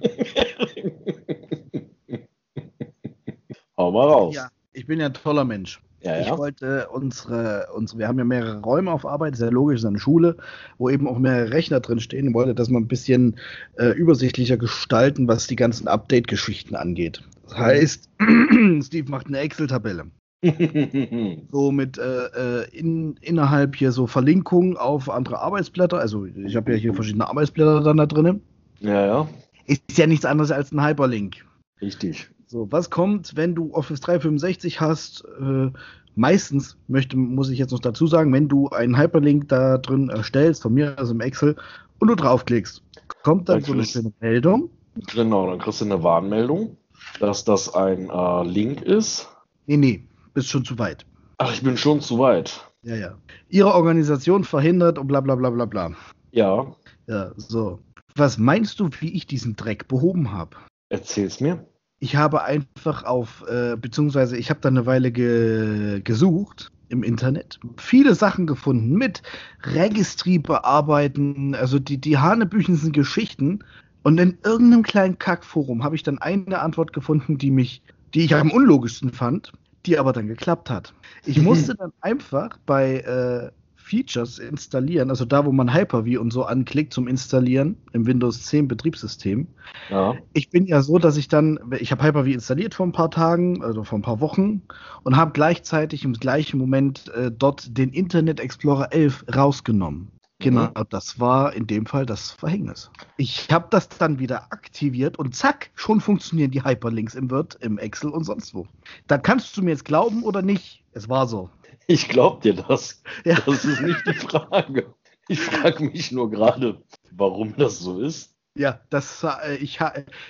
[3.77, 4.35] Hau mal raus.
[4.35, 5.83] Ja, ich bin ja ein toller Mensch.
[6.07, 6.39] Ja, Ich ja.
[6.39, 10.37] wollte unsere, unsere, wir haben ja mehrere Räume auf Arbeit, ja logisch, ist eine Schule,
[10.79, 12.29] wo eben auch mehrere Rechner drin stehen.
[12.29, 13.37] Ich wollte das mal ein bisschen
[13.77, 17.23] äh, übersichtlicher gestalten, was die ganzen Update-Geschichten angeht.
[17.45, 18.09] Das heißt,
[18.83, 20.07] Steve macht eine Excel-Tabelle.
[21.51, 22.27] So mit äh,
[22.63, 25.99] äh, in, innerhalb hier so Verlinkungen auf andere Arbeitsblätter.
[25.99, 28.43] Also ich habe ja hier verschiedene Arbeitsblätter dann da drin.
[28.81, 29.29] ja, ja.
[29.67, 31.45] Ist ja nichts anderes als ein Hyperlink.
[31.81, 32.31] Richtig.
[32.47, 35.24] So, was kommt, wenn du Office 365 hast?
[35.40, 35.70] Äh,
[36.14, 40.62] meistens möchte, muss ich jetzt noch dazu sagen, wenn du einen Hyperlink da drin erstellst,
[40.62, 41.57] von mir also im Excel,
[41.99, 42.82] und du draufklickst,
[43.22, 44.70] kommt dann Dann so eine schöne Meldung.
[45.12, 46.76] Genau, dann kriegst du eine Warnmeldung,
[47.20, 49.28] dass das ein äh, Link ist.
[49.66, 51.05] Nee, nee, bist schon zu weit.
[51.38, 52.64] Ach, ich bin schon zu weit.
[52.82, 53.14] Ja, ja.
[53.49, 55.90] Ihre Organisation verhindert und bla bla bla bla bla.
[56.30, 56.74] Ja,
[57.09, 57.80] Ja, so.
[58.14, 60.57] Was meinst du, wie ich diesen Dreck behoben habe?
[60.88, 61.66] erzähl's mir.
[61.99, 67.59] Ich habe einfach auf, äh, beziehungsweise ich habe da eine Weile ge gesucht im Internet,
[67.78, 69.22] viele Sachen gefunden mit
[69.62, 73.61] Registry bearbeiten, also die, die hanebüchensten Geschichten.
[74.03, 77.82] Und in irgendeinem kleinen Kackforum habe ich dann eine Antwort gefunden, die mich,
[78.14, 79.53] die ich am unlogischsten fand,
[79.84, 80.94] die aber dann geklappt hat.
[81.24, 83.51] Ich musste dann einfach bei äh,
[83.87, 88.66] Features installieren, also da, wo man Hyper-V und so anklickt zum Installieren im Windows 10
[88.66, 89.47] Betriebssystem,
[89.91, 90.16] Ja.
[90.32, 93.62] ich bin ja so, dass ich dann, ich habe Hyper-V installiert vor ein paar Tagen,
[93.62, 94.62] also vor ein paar Wochen,
[95.05, 100.09] und habe gleichzeitig im gleichen Moment äh, dort den Internet Explorer 11 rausgenommen.
[100.39, 102.91] Genau, das war in dem Fall das Verhängnis.
[103.16, 107.78] Ich habe das dann wieder aktiviert und zack, schon funktionieren die Hyperlinks im Word, im
[107.78, 108.66] Excel und sonst wo.
[109.07, 110.82] Da kannst du mir jetzt glauben oder nicht.
[110.93, 111.49] Es war so.
[111.87, 113.03] Ich glaub dir das.
[113.24, 113.39] Ja.
[113.47, 114.95] Das ist nicht die Frage.
[115.28, 118.34] Ich frage mich nur gerade, warum das so ist.
[118.57, 119.80] Ja, das, äh, ich,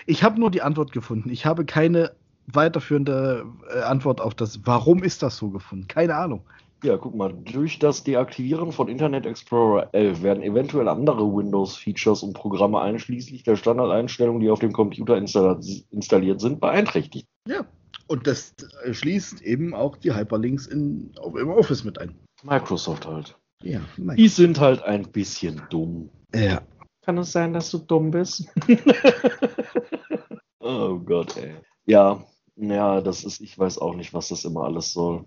[0.06, 1.30] ich habe nur die Antwort gefunden.
[1.30, 2.12] Ich habe keine
[2.46, 3.44] weiterführende
[3.74, 5.88] äh, Antwort auf das, warum ist das so gefunden.
[5.88, 6.42] Keine Ahnung.
[6.82, 12.34] Ja, guck mal, durch das Deaktivieren von Internet Explorer 11 werden eventuell andere Windows-Features und
[12.34, 17.26] Programme einschließlich der Standardeinstellungen, die auf dem Computer installiert sind, beeinträchtigt.
[17.48, 17.64] Ja.
[18.08, 18.54] Und das
[18.84, 22.14] äh, schließt eben auch die Hyperlinks in, im Office mit ein.
[22.42, 23.36] Microsoft halt.
[23.62, 24.16] Ja, mein.
[24.16, 26.10] Die sind halt ein bisschen dumm.
[26.34, 26.62] ja.
[27.02, 28.52] Kann es sein, dass du dumm bist?
[30.58, 31.54] oh Gott, ey.
[31.86, 32.24] Ja,
[32.56, 35.24] ja, das ist, ich weiß auch nicht, was das immer alles soll.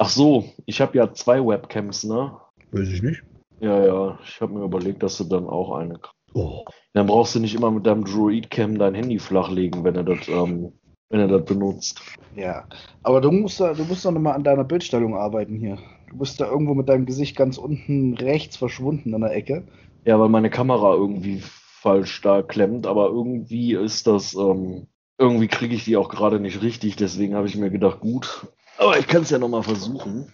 [0.00, 2.36] Ach so, ich habe ja zwei Webcams, ne?
[2.72, 3.22] Weiß ich nicht.
[3.60, 6.00] Ja, ja, ich habe mir überlegt, dass du dann auch eine.
[6.34, 6.64] Oh.
[6.92, 10.72] Dann brauchst du nicht immer mit deinem Droid-Cam dein Handy flachlegen, wenn er das, ähm,
[11.12, 12.00] wenn er das benutzt.
[12.34, 12.64] Ja.
[13.02, 15.76] Aber du musst da, du musst doch nochmal an deiner Bildstellung arbeiten hier.
[16.08, 19.62] Du bist da irgendwo mit deinem Gesicht ganz unten rechts verschwunden an der Ecke.
[20.06, 24.86] Ja, weil meine Kamera irgendwie falsch da klemmt, aber irgendwie ist das, ähm,
[25.18, 28.46] irgendwie kriege ich die auch gerade nicht richtig, deswegen habe ich mir gedacht, gut,
[28.78, 30.32] aber ich kann es ja nochmal versuchen.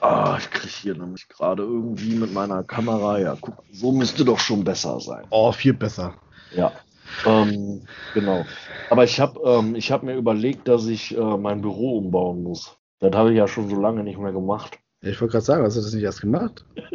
[0.00, 4.38] Ah, ich kriege hier nämlich gerade irgendwie mit meiner Kamera, ja, guck, so müsste doch
[4.38, 5.24] schon besser sein.
[5.30, 6.14] Oh, viel besser.
[6.54, 6.72] Ja,
[7.26, 7.82] ähm,
[8.14, 8.44] genau.
[8.90, 12.76] Aber ich habe ähm, ich hab mir überlegt, dass ich äh, mein Büro umbauen muss.
[13.00, 14.78] Das habe ich ja schon so lange nicht mehr gemacht.
[15.00, 16.64] Ich wollte gerade sagen, hast du das nicht erst gemacht?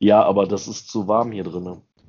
[0.00, 1.46] Ja, aber das ist zu warm hier.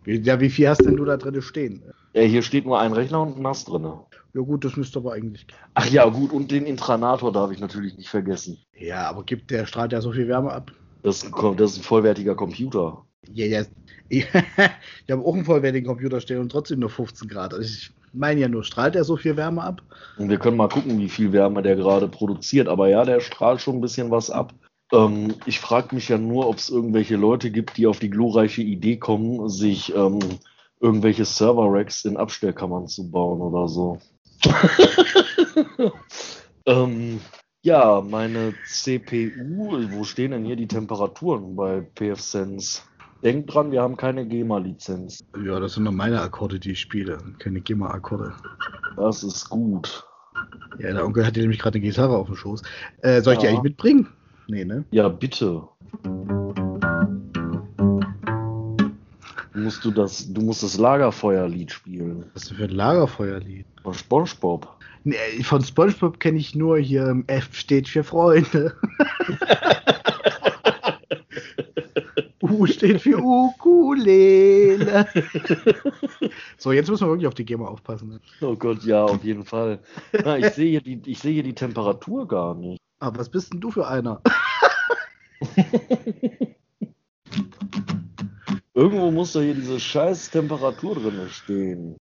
[0.03, 1.81] Wie, ja, wie viel hast denn du da drin stehen?
[2.13, 4.01] Ja, hier steht nur ein Rechner und ein NAS drinne.
[4.33, 5.47] Ja gut, das müsste aber eigentlich.
[5.75, 8.57] Ach ja, gut, und den Intranator darf ich natürlich nicht vergessen.
[8.77, 10.73] Ja, aber gibt der strahlt ja so viel Wärme ab.
[11.03, 13.04] Das das ist ein vollwertiger Computer.
[13.33, 13.65] Ja, ja.
[14.09, 14.25] Ich,
[15.05, 17.53] ich habe auch einen vollwertigen Computer stehen und trotzdem nur 15 Grad.
[17.53, 19.81] Also ich meine ja nur, strahlt er so viel Wärme ab?
[20.17, 22.67] Und wir können mal gucken, wie viel Wärme der gerade produziert.
[22.67, 24.53] Aber ja, der strahlt schon ein bisschen was ab.
[24.91, 28.61] Ähm, ich frage mich ja nur, ob es irgendwelche Leute gibt, die auf die glorreiche
[28.61, 30.19] Idee kommen, sich ähm,
[30.79, 33.99] irgendwelche Server-Racks in Abstellkammern zu bauen oder so.
[36.65, 37.19] ähm,
[37.63, 42.81] ja, meine CPU, wo stehen denn hier die Temperaturen bei PFSense?
[43.25, 45.25] Denkt dran, wir haben keine GEMA-Lizenz.
[45.43, 47.17] Ja, das sind nur meine Akkorde, die ich spiele.
[47.39, 48.33] Keine GEMA-Akkorde.
[48.97, 50.05] Das ist gut.
[50.77, 52.61] Ja, der Onkel hat hier nämlich gerade eine Gitarre auf dem Schoß.
[53.01, 54.09] Äh, soll ich die eigentlich mitbringen?
[54.47, 54.85] Nee, ne?
[54.91, 55.63] Ja, bitte.
[59.55, 62.25] Musst du das, du musst das Lagerfeuerlied spielen.
[62.35, 63.65] Was ist denn für ein Lagerfeuerlied?
[63.81, 64.67] Von SpongeBob.
[65.03, 68.75] Nee, von SpongeBob kenne ich nur hier F steht für Freunde.
[72.45, 75.07] U steht für Ukulele.
[76.57, 78.09] so, jetzt müssen wir wirklich auf die GEMA aufpassen.
[78.09, 78.19] Ne?
[78.41, 79.79] Oh Gott, ja, auf jeden Fall.
[80.23, 82.79] Na, ich sehe hier die, ich sehe hier die Temperatur gar nicht.
[82.99, 84.21] Aber was bist denn du für einer?
[88.73, 91.95] Irgendwo muss doch hier diese scheiß Temperatur drin stehen.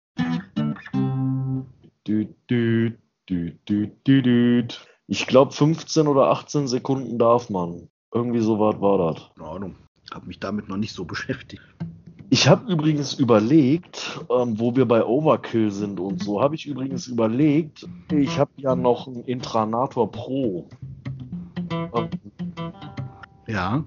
[5.08, 7.90] Ich glaube 15 oder 18 Sekunden darf man.
[8.14, 9.30] Irgendwie so weit war das.
[9.36, 9.76] In Ordnung.
[10.14, 11.64] Hab mich damit noch nicht so beschäftigt.
[12.30, 17.08] Ich habe übrigens überlegt, ähm, wo wir bei Overkill sind und so, habe ich übrigens
[17.08, 20.70] überlegt, ich habe ja noch einen Intranator Pro.
[21.72, 22.10] Ähm,
[23.48, 23.84] Ja.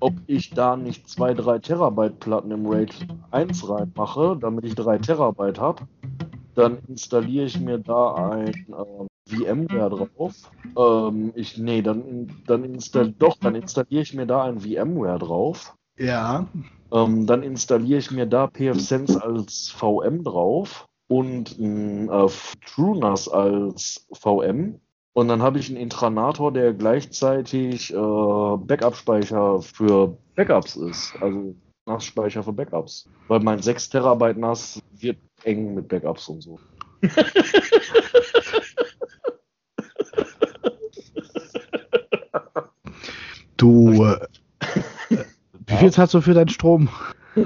[0.00, 4.98] ob ich da nicht zwei, drei Terabyte Platten im RAID 1 reinmache, damit ich drei
[4.98, 5.84] Terabyte habe.
[6.54, 10.34] Dann installiere ich mir da ein ähm, VMware drauf.
[10.76, 15.74] Ähm, ich, nee, dann, dann install, doch, dann installiere ich mir da ein VMware drauf.
[15.98, 16.46] Ja.
[16.92, 22.28] Ähm, dann installiere ich mir da pfSense als VM drauf und ein äh,
[22.66, 24.80] TrueNAS als VM.
[25.12, 31.14] Und dann habe ich einen Intranator, der gleichzeitig äh, Backup-Speicher für Backups ist.
[31.20, 31.54] Also
[31.86, 33.08] NAS-Speicher für Backups.
[33.28, 36.60] Weil mein 6 Terabyte NAS wird eng mit Backups und so.
[43.60, 44.18] Du, äh,
[45.66, 46.88] wie viel zahlst du für deinen Strom?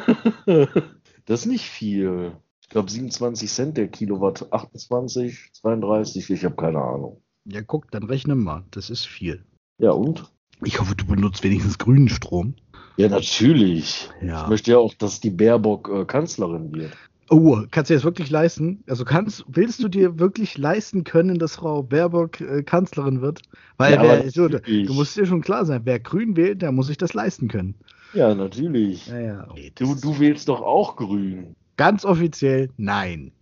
[1.27, 2.33] Das ist nicht viel.
[2.61, 7.23] Ich glaube 27 Cent der Kilowatt, 28, 32, ich habe keine Ahnung.
[7.47, 8.65] Ja, guck, dann rechne mal.
[8.73, 9.43] Das ist viel.
[9.79, 10.31] Ja und?
[10.63, 12.55] Ich hoffe, du benutzt wenigstens grünen Strom.
[12.99, 14.11] Ja, natürlich.
[14.21, 14.47] Ich Ja.
[14.49, 16.93] möchte ja auch, dass die Baerbock äh, Kanzlerin wird.
[17.31, 18.85] Oh, kannst du dir das wirklich leisten?
[18.87, 23.43] Also kannst, willst du dir wirklich leisten können, dass Frau Baerbock äh, Kanzlerin wird?
[23.77, 24.61] Weil Ja, wer, so, du,
[24.93, 27.75] musst dir schon klar sein, wer grün wählt, der muss sich das leisten können.
[28.13, 29.07] Ja, natürlich.
[29.09, 29.49] Ja, ja.
[29.55, 31.57] Nee, Du, du wählst doch auch grün.
[31.77, 33.33] Ganz offiziell nein.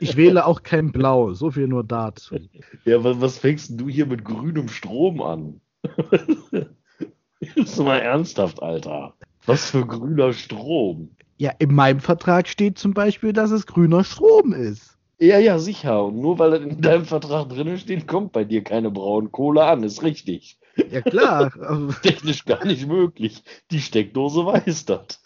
[0.00, 2.36] Ich wähle auch kein Blau, so viel nur dazu.
[2.84, 5.60] Ja, was, was fängst du hier mit grünem Strom an?
[7.54, 9.14] Ist mal ernsthaft, Alter.
[9.46, 11.10] Was für grüner Strom?
[11.38, 14.96] Ja, in meinem Vertrag steht zum Beispiel, dass es grüner Strom ist.
[15.18, 16.04] Ja, ja, sicher.
[16.04, 19.82] Und nur weil das in deinem Vertrag drin steht, kommt bei dir keine Braunkohle an.
[19.82, 20.58] Ist richtig.
[20.90, 21.50] Ja klar.
[22.02, 23.42] Technisch gar nicht möglich.
[23.70, 25.22] Die Steckdose weiß das.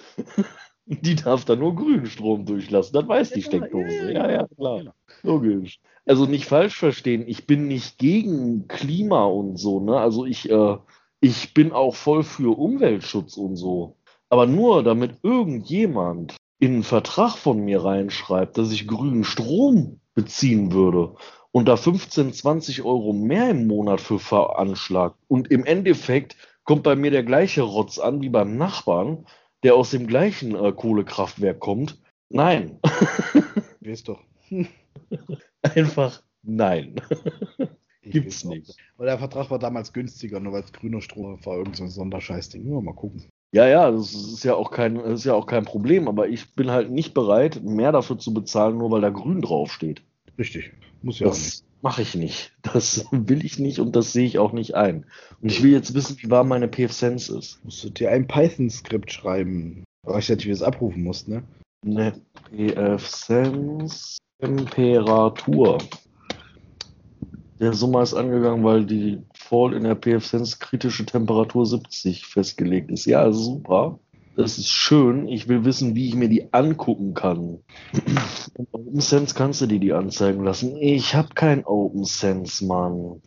[0.87, 2.95] Die darf da nur grünen Strom durchlassen.
[2.95, 4.13] Das weiß die Ja, Steckdose.
[4.13, 4.95] ja, Ja, ja, klar.
[5.23, 5.81] Logisch.
[6.07, 7.25] Also nicht falsch verstehen.
[7.27, 9.81] Ich bin nicht gegen Klima und so.
[9.81, 9.97] Ne?
[9.99, 10.77] Also ich, äh,
[11.21, 13.97] ich bin auch voll für Umweltschutz und so.
[14.31, 20.73] Aber nur damit irgendjemand in einen Vertrag von mir reinschreibt, dass ich grünen Strom beziehen
[20.73, 21.15] würde
[21.53, 25.17] und da 15, 20 Euro mehr im Monat für veranschlagt.
[25.29, 29.27] Und im Endeffekt kommt bei mir der gleiche Rotz an wie beim Nachbarn,
[29.63, 32.01] der aus dem gleichen äh, Kohlekraftwerk kommt.
[32.29, 32.79] Nein,
[33.81, 34.23] Weißt doch.
[35.63, 37.01] einfach nein.
[38.03, 38.77] Ich Gibt's nicht.
[38.97, 41.91] Weil der Vertrag war damals günstiger, nur weil es grüner Strom war, irgendein so ein
[41.91, 42.71] Sonderscheißding.
[42.71, 43.30] Ja, mal gucken.
[43.53, 46.55] Ja, ja, das ist ja auch kein, das ist ja auch kein Problem, aber ich
[46.55, 50.03] bin halt nicht bereit, mehr dafür zu bezahlen, nur weil da grün draufsteht.
[50.39, 50.73] Richtig.
[51.03, 51.47] Muss ja auch nicht.
[51.47, 52.53] Das mache ich nicht.
[52.63, 55.05] Das will ich nicht und das sehe ich auch nicht ein.
[55.43, 57.65] Und ich will jetzt wissen, wie warm meine PFSense ist.
[57.65, 59.85] Musst du dir ein Python-Skript schreiben.
[60.07, 61.43] Nicht, wie du es abrufen musst, ne?
[61.85, 62.13] Ne,
[62.51, 65.79] PFSense Temperatur.
[67.59, 73.05] Der Summer ist angegangen, weil die Fall in der PFSense kritische Temperatur 70 festgelegt ist.
[73.05, 73.99] Ja, super.
[74.37, 75.27] Das ist schön.
[75.27, 77.59] Ich will wissen, wie ich mir die angucken kann.
[78.55, 80.77] Und OpenSense kannst du dir die anzeigen lassen.
[80.77, 83.21] Ich habe kein OpenSense, Mann.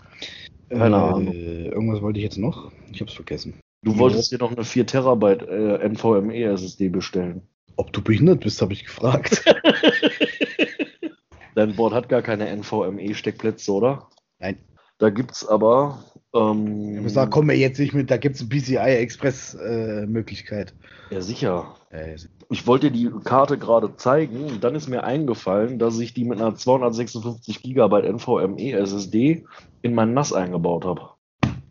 [0.69, 1.33] Keine Ahnung.
[1.33, 2.71] Äh, irgendwas wollte ich jetzt noch.
[2.91, 3.55] Ich hab's vergessen.
[3.83, 7.41] Du wolltest dir noch eine 4 Terabyte äh, NVMe SSD bestellen.
[7.75, 9.43] Ob du behindert bist, habe ich gefragt.
[11.55, 14.07] Dein Board hat gar keine NVMe-Steckplätze, oder?
[14.39, 14.57] Nein.
[15.03, 16.01] Da gibt's aber.
[16.33, 20.73] Ähm, Ich sag, komm mir jetzt nicht mit, da gibt's eine PCI-Express-Möglichkeit.
[21.09, 21.75] ja, sicher.
[21.89, 22.15] Äh,
[22.49, 26.23] Ich wollte dir die Karte gerade zeigen und dann ist mir eingefallen, dass ich die
[26.23, 29.43] mit einer 256 GB NVMe SSD
[29.81, 31.09] in mein NAS eingebaut habe.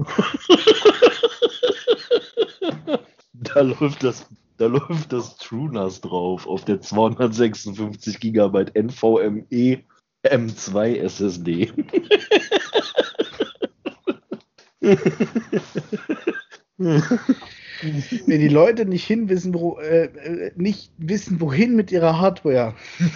[3.33, 4.27] da läuft das,
[4.59, 9.85] da läuft das TrueNAS drauf auf der 256 GB NVMe
[10.23, 11.73] M2 SSD.
[16.79, 22.75] wenn die Leute nicht hinwissen, wo, äh, äh, nicht wissen, wohin mit ihrer Hardware.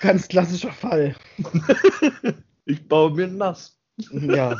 [0.00, 1.14] Ganz klassischer Fall.
[2.66, 3.78] Ich baue mir ein NAS.
[4.10, 4.56] Ja.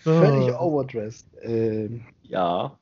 [0.00, 1.26] Völlig overdressed.
[1.40, 2.78] Ähm, Ja.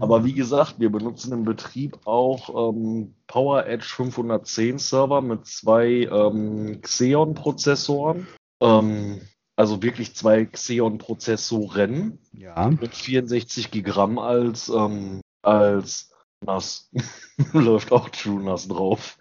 [0.00, 6.80] Aber wie gesagt, wir benutzen im Betrieb auch ähm, PowerEdge 510 Server mit zwei ähm,
[6.80, 8.26] Xeon-Prozessoren.
[8.60, 9.20] Ähm,
[9.56, 12.18] also wirklich zwei Xeon-Prozessoren.
[12.32, 12.70] Ja.
[12.70, 16.90] Mit 64 Gramm als, ähm, als nass.
[17.52, 19.18] Läuft auch True Nass drauf.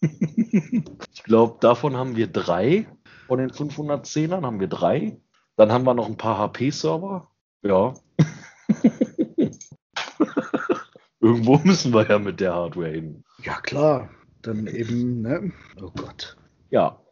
[0.00, 2.86] ich glaube, davon haben wir drei.
[3.26, 5.20] Von den 510ern haben wir drei.
[5.56, 7.30] Dann haben wir noch ein paar HP-Server.
[7.62, 7.94] Ja.
[11.20, 13.24] Irgendwo müssen wir ja mit der Hardware hin.
[13.42, 14.10] Ja, klar.
[14.42, 15.52] Dann eben, ne?
[15.80, 16.36] Oh Gott.
[16.70, 17.02] Ja.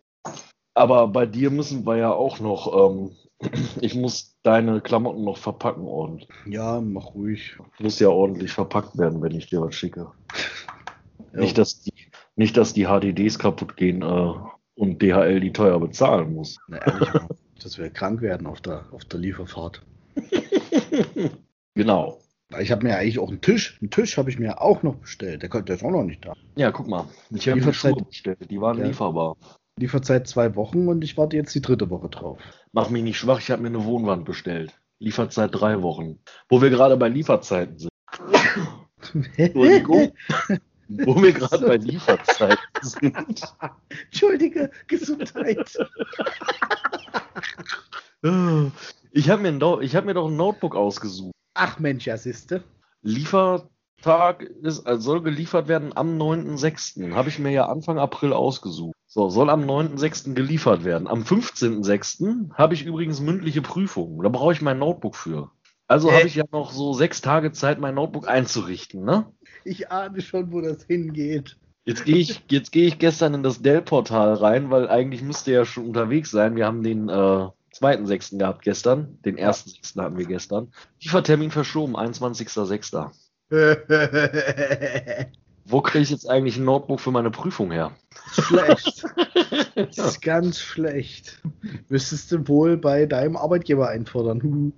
[0.75, 3.13] Aber bei dir müssen wir ja auch noch, ähm,
[3.81, 6.29] ich muss deine Klamotten noch verpacken ordentlich.
[6.47, 7.57] Ja, mach ruhig.
[7.79, 10.11] Muss ja ordentlich verpackt werden, wenn ich dir was schicke.
[11.33, 11.41] Ja.
[11.41, 11.93] Nicht, dass die,
[12.37, 14.35] nicht, dass die HDDs kaputt gehen äh,
[14.75, 16.59] und DHL die teuer bezahlen muss.
[16.69, 17.09] Na, ehrlich,
[17.63, 19.83] dass wir krank werden auf der, auf der Lieferfahrt.
[21.75, 22.21] genau.
[22.61, 25.43] Ich habe mir eigentlich auch einen Tisch, einen Tisch habe ich mir auch noch bestellt.
[25.43, 26.35] Der, der ist auch noch nicht da.
[26.57, 27.07] Ja, guck mal.
[27.31, 28.87] Ich habe Schuhe bestellt, die waren ja.
[28.87, 29.37] lieferbar.
[29.79, 32.39] Lieferzeit zwei Wochen und ich warte jetzt die dritte Woche drauf.
[32.73, 34.73] Mach mich nicht schwach, ich habe mir eine Wohnwand bestellt.
[35.01, 36.21] Lieferzeit drei Wochen.
[36.49, 37.91] Wo wir gerade bei Lieferzeiten sind.
[39.37, 40.13] Entschuldigung.
[40.89, 43.43] Wo wir gerade bei Lieferzeiten sind.
[44.05, 45.77] Entschuldige, Gesundheit.
[49.11, 51.35] Ich habe mir, hab mir doch ein Notebook ausgesucht.
[51.55, 52.63] Ach Mensch, ja, siehste.
[53.99, 57.15] Liefertag ist, also soll geliefert werden am 9.6.
[57.15, 58.95] Habe ich mir ja Anfang April ausgesucht.
[59.07, 60.35] So, soll am 9.6.
[60.35, 61.07] geliefert werden.
[61.07, 62.53] Am 15.6.
[62.55, 64.23] habe ich übrigens mündliche Prüfungen.
[64.23, 65.51] Da brauche ich mein Notebook für.
[65.87, 66.15] Also äh.
[66.15, 69.27] habe ich ja noch so sechs Tage Zeit, mein Notebook einzurichten, ne?
[69.65, 71.57] Ich ahne schon, wo das hingeht.
[71.85, 75.61] Jetzt gehe ich, jetzt gehe ich gestern in das Dell-Portal rein, weil eigentlich müsste er
[75.61, 76.57] ja schon unterwegs sein.
[76.57, 79.19] Wir haben den äh, zweiten Sechsten gehabt gestern.
[79.25, 80.73] Den ersten Sechsten hatten wir gestern.
[81.01, 83.11] Liefertermin verschoben, 21.06.
[85.67, 87.93] Wo kriege ich jetzt eigentlich ein Notebook für meine Prüfung her?
[88.33, 89.05] Schlecht.
[89.75, 91.43] Das ist ganz schlecht.
[91.89, 94.73] Müsstest du wohl bei deinem Arbeitgeber einfordern.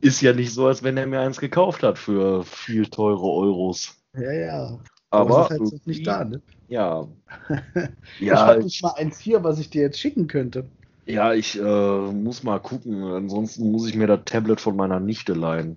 [0.00, 3.94] ist ja nicht so, als wenn er mir eins gekauft hat für viel teure Euros.
[4.14, 4.78] Ja, ja.
[5.10, 6.40] Aber, Aber ist halt nicht da, ne?
[6.68, 7.06] Ja.
[7.78, 7.88] ja.
[8.18, 10.66] Ich habe nicht mal eins hier, was ich dir jetzt schicken könnte.
[11.04, 13.04] Ja, ich äh, muss mal gucken.
[13.04, 15.76] Ansonsten muss ich mir das Tablet von meiner Nichte leihen.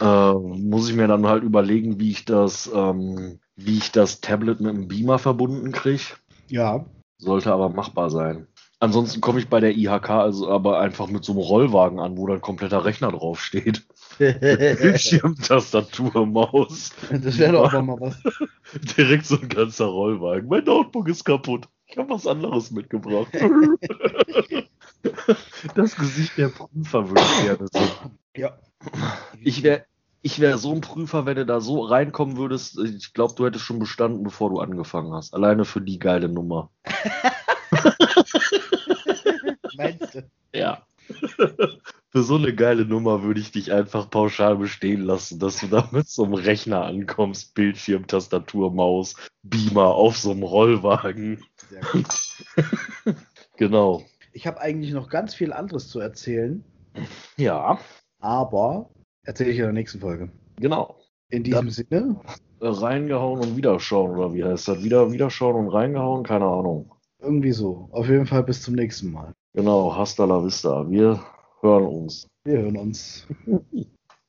[0.00, 4.60] Äh, muss ich mir dann halt überlegen, wie ich das, ähm, wie ich das Tablet
[4.60, 6.04] mit dem Beamer verbunden kriege.
[6.48, 6.84] Ja.
[7.18, 8.46] Sollte aber machbar sein.
[8.78, 12.26] Ansonsten komme ich bei der IHK also aber einfach mit so einem Rollwagen an, wo
[12.26, 13.86] dann kompletter Rechner draufsteht.
[14.18, 16.92] Bildschirm, Tastatur, Maus.
[17.10, 18.22] Das wäre doch auch mal was.
[18.96, 20.48] Direkt so ein ganzer Rollwagen.
[20.48, 21.68] Mein Notebook ist kaputt.
[21.86, 23.28] Ich habe was anderes mitgebracht.
[25.74, 28.18] das Gesicht der Prüfer würde ich gerne sehen.
[28.36, 28.58] Ja.
[29.40, 29.86] Ich wäre
[30.26, 32.80] ich wär so ein Prüfer, wenn du da so reinkommen würdest.
[32.80, 35.34] Ich glaube, du hättest schon bestanden, bevor du angefangen hast.
[35.34, 36.72] Alleine für die geile Nummer.
[39.76, 40.28] Meinst du?
[40.52, 40.84] Ja.
[42.10, 45.88] Für so eine geile Nummer würde ich dich einfach pauschal bestehen lassen, dass du da
[45.92, 49.14] mit so einem Rechner ankommst, Bildschirm, Tastatur, Maus,
[49.44, 51.44] Beamer auf so einem Rollwagen.
[51.70, 52.08] Sehr gut.
[53.56, 54.04] genau.
[54.32, 56.64] Ich habe eigentlich noch ganz viel anderes zu erzählen.
[57.36, 57.78] Ja.
[58.26, 58.90] Aber
[59.22, 60.28] erzähle ich in der nächsten Folge.
[60.56, 60.96] Genau.
[61.30, 62.20] In diesem Dann Sinne.
[62.60, 64.82] Reingehauen und wiederschauen, oder wie heißt das?
[64.82, 66.24] Wieder wiederschauen und reingehauen?
[66.24, 66.90] Keine Ahnung.
[67.22, 67.88] Irgendwie so.
[67.92, 69.32] Auf jeden Fall bis zum nächsten Mal.
[69.54, 70.90] Genau, hasta la vista.
[70.90, 71.20] Wir
[71.60, 72.26] hören uns.
[72.44, 73.28] Wir hören uns.